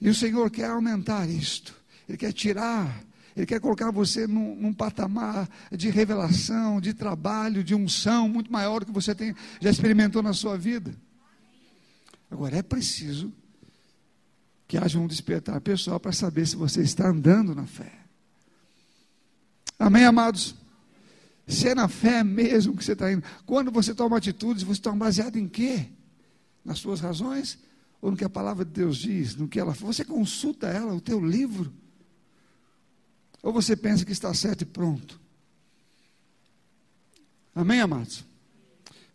[0.01, 1.75] E o Senhor quer aumentar isto.
[2.09, 3.05] Ele quer tirar.
[3.37, 8.81] Ele quer colocar você num, num patamar de revelação, de trabalho, de unção muito maior
[8.81, 10.95] do que você tem, já experimentou na sua vida.
[12.31, 13.33] Agora é preciso
[14.69, 17.93] que haja um despertar pessoal para saber se você está andando na fé.
[19.79, 20.55] Amém, amados?
[21.47, 23.25] Se é na fé mesmo que você está indo.
[23.45, 25.87] Quando você toma atitudes, você está baseado em quê?
[26.65, 27.59] Nas suas razões?
[28.01, 29.35] Ou no que a palavra de Deus diz?
[29.35, 31.73] No que ela Você consulta ela, o teu livro?
[33.45, 35.21] Ou você pensa que está certo e pronto?
[37.55, 38.25] Amém, amados?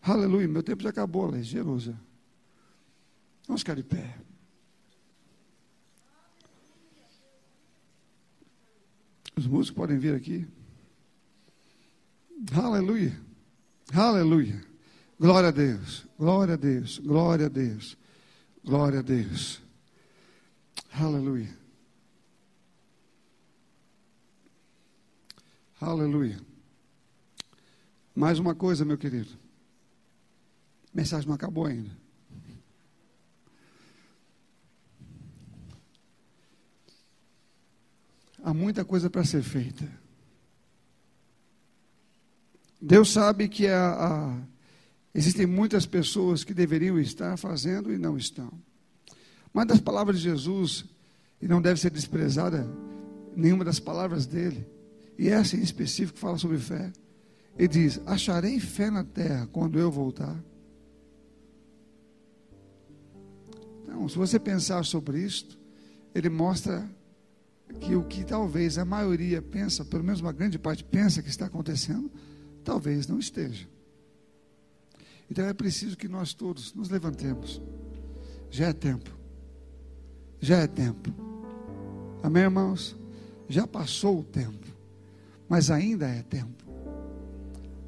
[0.03, 0.47] Aleluia.
[0.47, 1.41] Meu tempo já acabou, Lei.
[1.41, 1.99] Jerusa.
[3.47, 4.15] Vamos ficar de pé.
[9.35, 10.47] Os músicos podem vir aqui.
[12.53, 13.19] Aleluia.
[13.91, 14.63] Aleluia.
[15.19, 16.05] Glória a Deus.
[16.19, 16.99] Glória a Deus.
[16.99, 17.97] Glória a Deus.
[18.63, 19.59] Glória a Deus.
[20.93, 21.57] Aleluia.
[25.79, 26.39] Aleluia.
[28.15, 29.31] Mais uma coisa, meu querido.
[30.93, 31.99] A mensagem não acabou ainda.
[38.43, 39.87] há muita coisa para ser feita.
[42.81, 44.37] Deus sabe que há, há,
[45.13, 48.51] existem muitas pessoas que deveriam estar fazendo e não estão.
[49.53, 50.85] Uma das palavras de Jesus,
[51.41, 52.67] e não deve ser desprezada
[53.35, 54.65] nenhuma das palavras dele,
[55.19, 56.93] e essa em específico fala sobre fé.
[57.57, 60.41] Ele diz: Acharei fé na terra quando eu voltar.
[63.83, 65.59] Então, se você pensar sobre isto,
[66.15, 66.89] ele mostra
[67.81, 71.47] que o que talvez a maioria pensa, pelo menos uma grande parte pensa que está
[71.47, 72.09] acontecendo,
[72.63, 73.67] talvez não esteja.
[75.29, 77.61] Então é preciso que nós todos nos levantemos.
[78.49, 79.11] Já é tempo.
[80.39, 81.13] Já é tempo.
[82.23, 82.95] Amém, irmãos?
[83.49, 84.68] Já passou o tempo.
[85.49, 86.63] Mas ainda é tempo.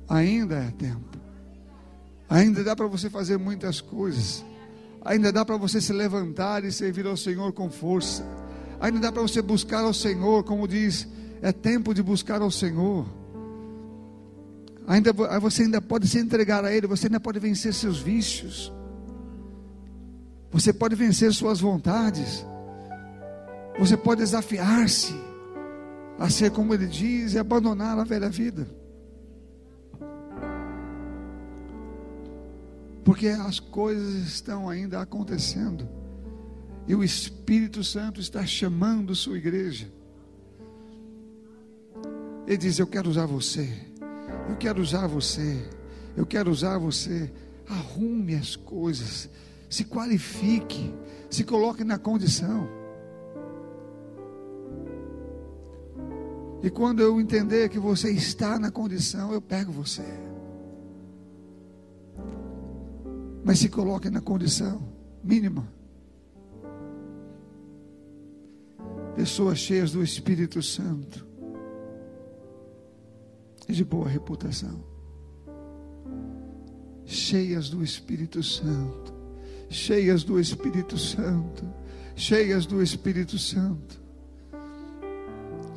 [0.10, 1.18] Ainda é tempo.
[2.28, 4.44] Ainda dá para você fazer muitas coisas.
[5.06, 8.26] Ainda dá para você se levantar e servir ao Senhor com força
[8.82, 11.08] Ainda dá para você buscar ao Senhor, como diz,
[11.40, 13.06] é tempo de buscar ao Senhor.
[14.88, 18.74] Ainda você ainda pode se entregar a Ele, você ainda pode vencer seus vícios.
[20.52, 22.44] Você pode vencer suas vontades.
[23.78, 25.14] Você pode desafiar-se
[26.22, 28.68] a ser como Ele diz e abandonar a velha vida.
[33.04, 35.90] Porque as coisas estão ainda acontecendo.
[36.88, 39.92] E o Espírito Santo está chamando sua igreja.
[42.46, 43.68] Ele diz: Eu quero usar você.
[44.48, 45.58] Eu quero usar você.
[46.16, 47.32] Eu quero usar você.
[47.68, 49.28] Arrume as coisas.
[49.68, 50.94] Se qualifique.
[51.32, 52.81] Se coloque na condição.
[56.64, 60.06] E quando eu entender que você está na condição, eu pego você.
[63.44, 64.82] Mas se coloque na condição
[65.24, 65.68] mínima.
[69.16, 71.28] pessoas cheias do Espírito Santo
[73.70, 74.84] e de boa reputação,
[77.06, 79.14] cheias do Espírito Santo,
[79.70, 81.72] cheias do Espírito Santo,
[82.16, 84.01] cheias do Espírito Santo,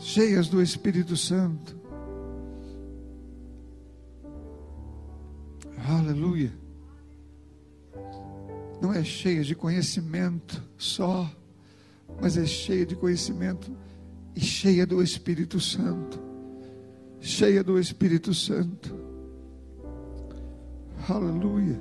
[0.04, 1.76] cheias do Espírito Santo.
[5.88, 6.52] Aleluia.
[8.80, 11.30] Não é cheia de conhecimento só
[12.20, 13.70] mas é cheia de conhecimento
[14.34, 16.20] e cheia do Espírito Santo.
[17.20, 18.94] Cheia do Espírito Santo.
[21.08, 21.80] Aleluia.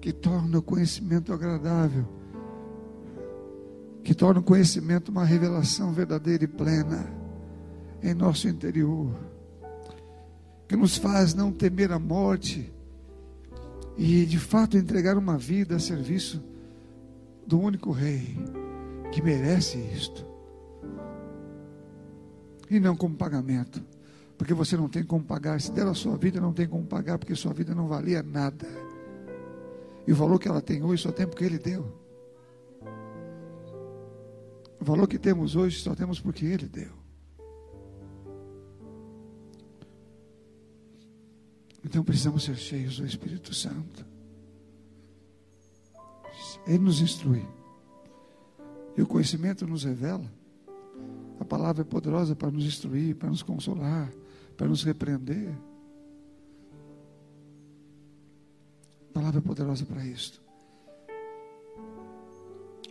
[0.00, 2.06] Que torna o conhecimento agradável.
[4.08, 7.12] Que torna o conhecimento uma revelação verdadeira e plena
[8.02, 9.14] em nosso interior,
[10.66, 12.72] que nos faz não temer a morte
[13.98, 16.42] e de fato entregar uma vida a serviço
[17.46, 18.34] do único Rei
[19.12, 20.24] que merece isto.
[22.70, 23.84] E não como pagamento,
[24.38, 25.60] porque você não tem como pagar.
[25.60, 28.66] Se der a sua vida, não tem como pagar, porque sua vida não valia nada.
[30.06, 31.97] E o valor que ela tem hoje só tem porque Ele deu.
[34.80, 36.92] O valor que temos hoje só temos porque Ele deu.
[41.84, 44.06] Então precisamos ser cheios do Espírito Santo.
[46.66, 47.44] Ele nos instrui.
[48.96, 50.30] E o conhecimento nos revela.
[51.40, 54.12] A palavra é poderosa para nos instruir, para nos consolar,
[54.56, 55.56] para nos repreender.
[59.10, 60.42] A palavra é poderosa para isto.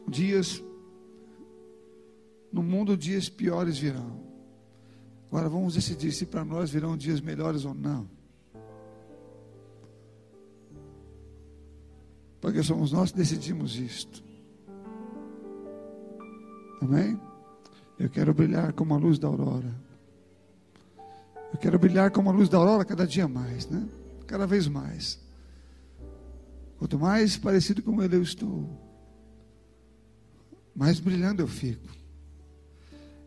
[0.07, 0.63] Dias,
[2.58, 4.20] no mundo, dias piores virão.
[5.28, 8.10] Agora vamos decidir se para nós virão dias melhores ou não.
[12.41, 14.24] Porque somos nós que decidimos isto.
[16.82, 17.20] Amém?
[17.99, 19.74] Eu quero brilhar como a luz da aurora.
[21.53, 23.88] Eu quero brilhar como a luz da aurora cada dia mais, né?
[24.26, 25.20] Cada vez mais.
[26.78, 28.70] Quanto mais parecido com Ele eu estou,
[30.76, 31.97] mais brilhando eu fico.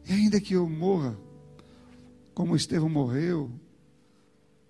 [0.09, 1.19] E ainda que eu morra,
[2.35, 3.51] como Estevão morreu,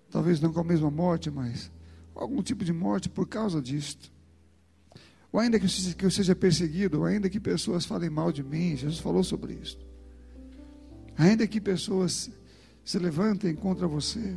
[0.09, 1.71] talvez não com a mesma morte, mas
[2.13, 4.11] algum tipo de morte por causa disto
[5.31, 8.99] ou ainda que eu seja perseguido, ou ainda que pessoas falem mal de mim, Jesus
[8.99, 9.79] falou sobre isso.
[11.17, 12.29] Ainda que pessoas
[12.83, 14.35] se levantem contra você,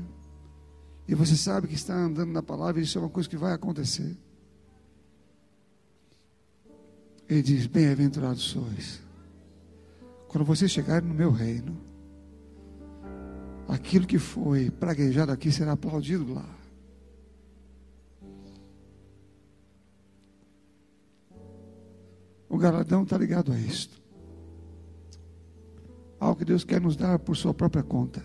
[1.09, 4.17] e você sabe que está andando na palavra, isso é uma coisa que vai acontecer.
[7.29, 9.03] Ele diz: Bem-aventurados sois,
[10.35, 11.81] quando vocês chegarem no meu reino,
[13.69, 16.59] aquilo que foi praguejado aqui será aplaudido lá.
[22.49, 24.03] O galardão está ligado a isto.
[26.19, 28.21] Algo que Deus quer nos dar por sua própria conta.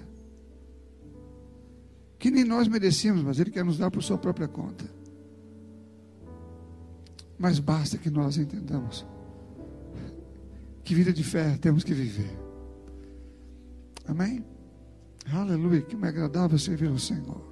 [2.17, 4.85] Que nem nós merecíamos, mas Ele quer nos dar por sua própria conta.
[7.37, 9.05] Mas basta que nós entendamos
[10.89, 12.35] que vida de fé temos que viver.
[14.07, 14.43] Amém?
[15.31, 17.43] Aleluia, que é agradável servir ao Senhor.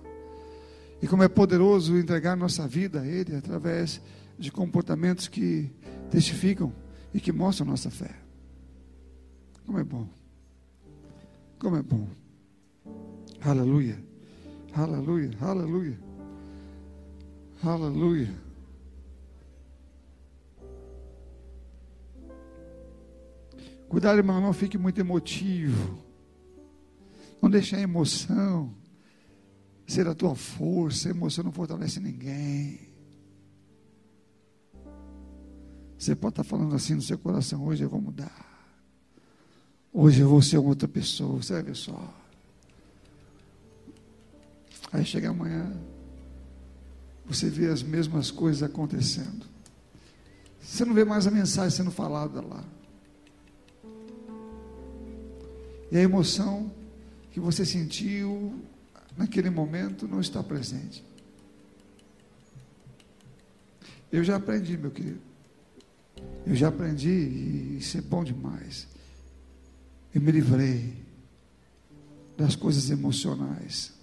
[1.03, 4.01] E como é poderoso entregar nossa vida a Ele através
[4.39, 5.69] de comportamentos que
[6.09, 6.73] testificam
[7.13, 8.09] e que mostram nossa fé.
[9.67, 10.09] Como é bom.
[11.59, 12.07] Como é bom.
[13.39, 14.03] Aleluia.
[14.73, 15.29] Aleluia.
[15.39, 15.99] Aleluia.
[17.61, 18.46] Aleluia.
[23.89, 26.03] Cuidado, irmão, não fique muito emotivo.
[27.41, 28.73] Não deixe a emoção
[29.85, 31.07] ser a tua força.
[31.07, 32.79] A emoção não fortalece ninguém.
[35.97, 38.45] Você pode estar falando assim no seu coração: hoje eu vou mudar.
[39.93, 41.41] Hoje eu vou ser outra pessoa.
[41.41, 42.13] Você vai ver só.
[44.91, 45.75] Aí chega amanhã,
[47.25, 49.45] você vê as mesmas coisas acontecendo.
[50.61, 52.63] Você não vê mais a mensagem sendo falada lá.
[55.91, 56.71] E a emoção
[57.31, 58.61] que você sentiu
[59.15, 61.03] naquele momento não está presente.
[64.11, 65.21] Eu já aprendi, meu querido.
[66.45, 68.87] Eu já aprendi e isso é bom demais.
[70.13, 70.93] Eu me livrei
[72.37, 73.93] das coisas emocionais.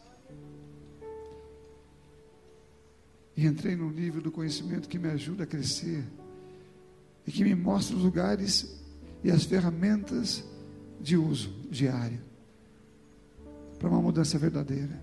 [3.37, 6.05] E entrei no nível do conhecimento que me ajuda a crescer
[7.27, 8.77] e que me mostra os lugares
[9.25, 10.45] e as ferramentas
[11.05, 12.19] de uso diário
[13.79, 14.99] para uma mudança verdadeira.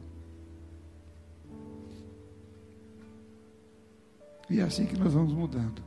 [4.50, 5.84] E é assim que nós vamos mudando.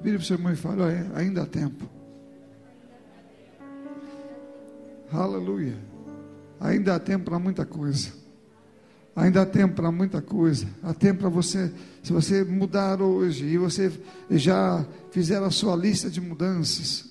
[0.00, 0.82] Vire para o seu irmão e fale:
[1.14, 1.88] ainda há tempo.
[5.12, 5.78] Aleluia.
[6.58, 8.12] Ainda há tempo para muita coisa.
[9.16, 10.66] Ainda há tempo para muita coisa.
[10.82, 13.92] Há tempo para você, se você mudar hoje e você
[14.30, 17.04] já fizer a sua lista de mudanças,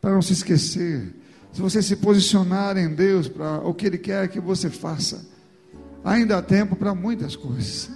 [0.00, 1.14] para não se esquecer.
[1.52, 5.26] Se você se posicionar em Deus para o que Ele quer que você faça,
[6.04, 7.90] ainda há tempo para muitas coisas.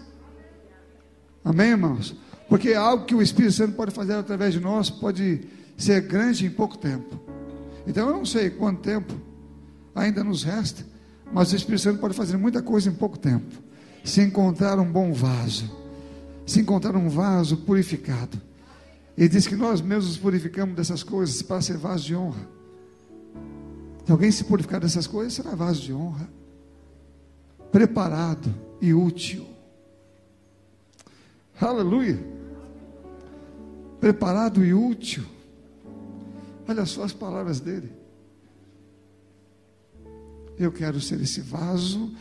[1.45, 2.17] Amém, irmãos?
[2.49, 5.43] Porque algo que o Espírito Santo pode fazer através de nós pode
[5.77, 7.21] ser grande em pouco tempo.
[7.87, 9.13] Então eu não sei quanto tempo
[9.95, 10.85] ainda nos resta,
[11.33, 13.63] mas o Espírito Santo pode fazer muita coisa em pouco tempo.
[14.05, 15.71] Se encontrar um bom vaso,
[16.47, 18.41] se encontrar um vaso purificado.
[19.17, 22.49] Ele diz que nós mesmos purificamos dessas coisas para ser vaso de honra.
[24.05, 26.29] Se alguém se purificar dessas coisas, será vaso de honra,
[27.71, 29.47] preparado e útil.
[31.61, 32.19] Aleluia!
[34.01, 35.25] Preparado e útil.
[36.69, 38.02] Olha só as palavras dele.
[40.63, 42.15] Eu quero ser esse vaso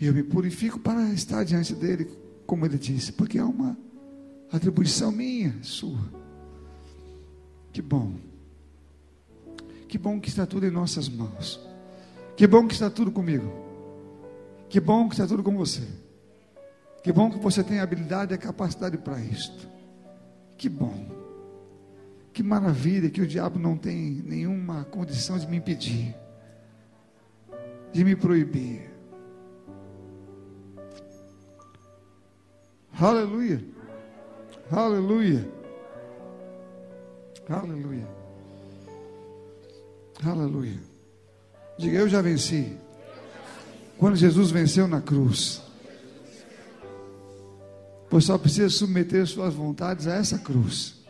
[0.00, 2.08] e eu me purifico para estar diante dele,
[2.46, 3.76] como ele disse, porque é uma
[4.50, 6.00] atribuição minha, sua.
[7.70, 8.14] Que bom.
[9.88, 11.60] Que bom que está tudo em nossas mãos.
[12.34, 13.52] Que bom que está tudo comigo.
[14.70, 15.86] Que bom que está tudo com você.
[17.02, 19.68] Que bom que você tem a habilidade e a capacidade para isto.
[20.56, 21.10] Que bom.
[22.32, 26.16] Que maravilha que o diabo não tem nenhuma condição de me impedir,
[27.92, 28.90] de me proibir.
[32.98, 33.62] Aleluia.
[34.70, 35.48] Aleluia.
[37.48, 38.08] Aleluia.
[40.24, 40.78] Aleluia.
[41.78, 42.76] Diga, eu já venci.
[43.98, 45.60] Quando Jesus venceu na cruz.
[48.08, 51.02] Pois só precisa submeter suas vontades a essa cruz.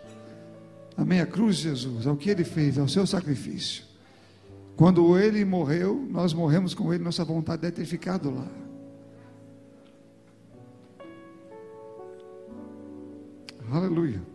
[0.96, 1.20] Amém?
[1.20, 3.91] A cruz de Jesus, ao que ele fez, ao seu sacrifício.
[4.76, 8.48] Quando ele morreu, nós morremos com ele, nossa vontade deve ter ficado lá.
[13.70, 14.31] Aleluia.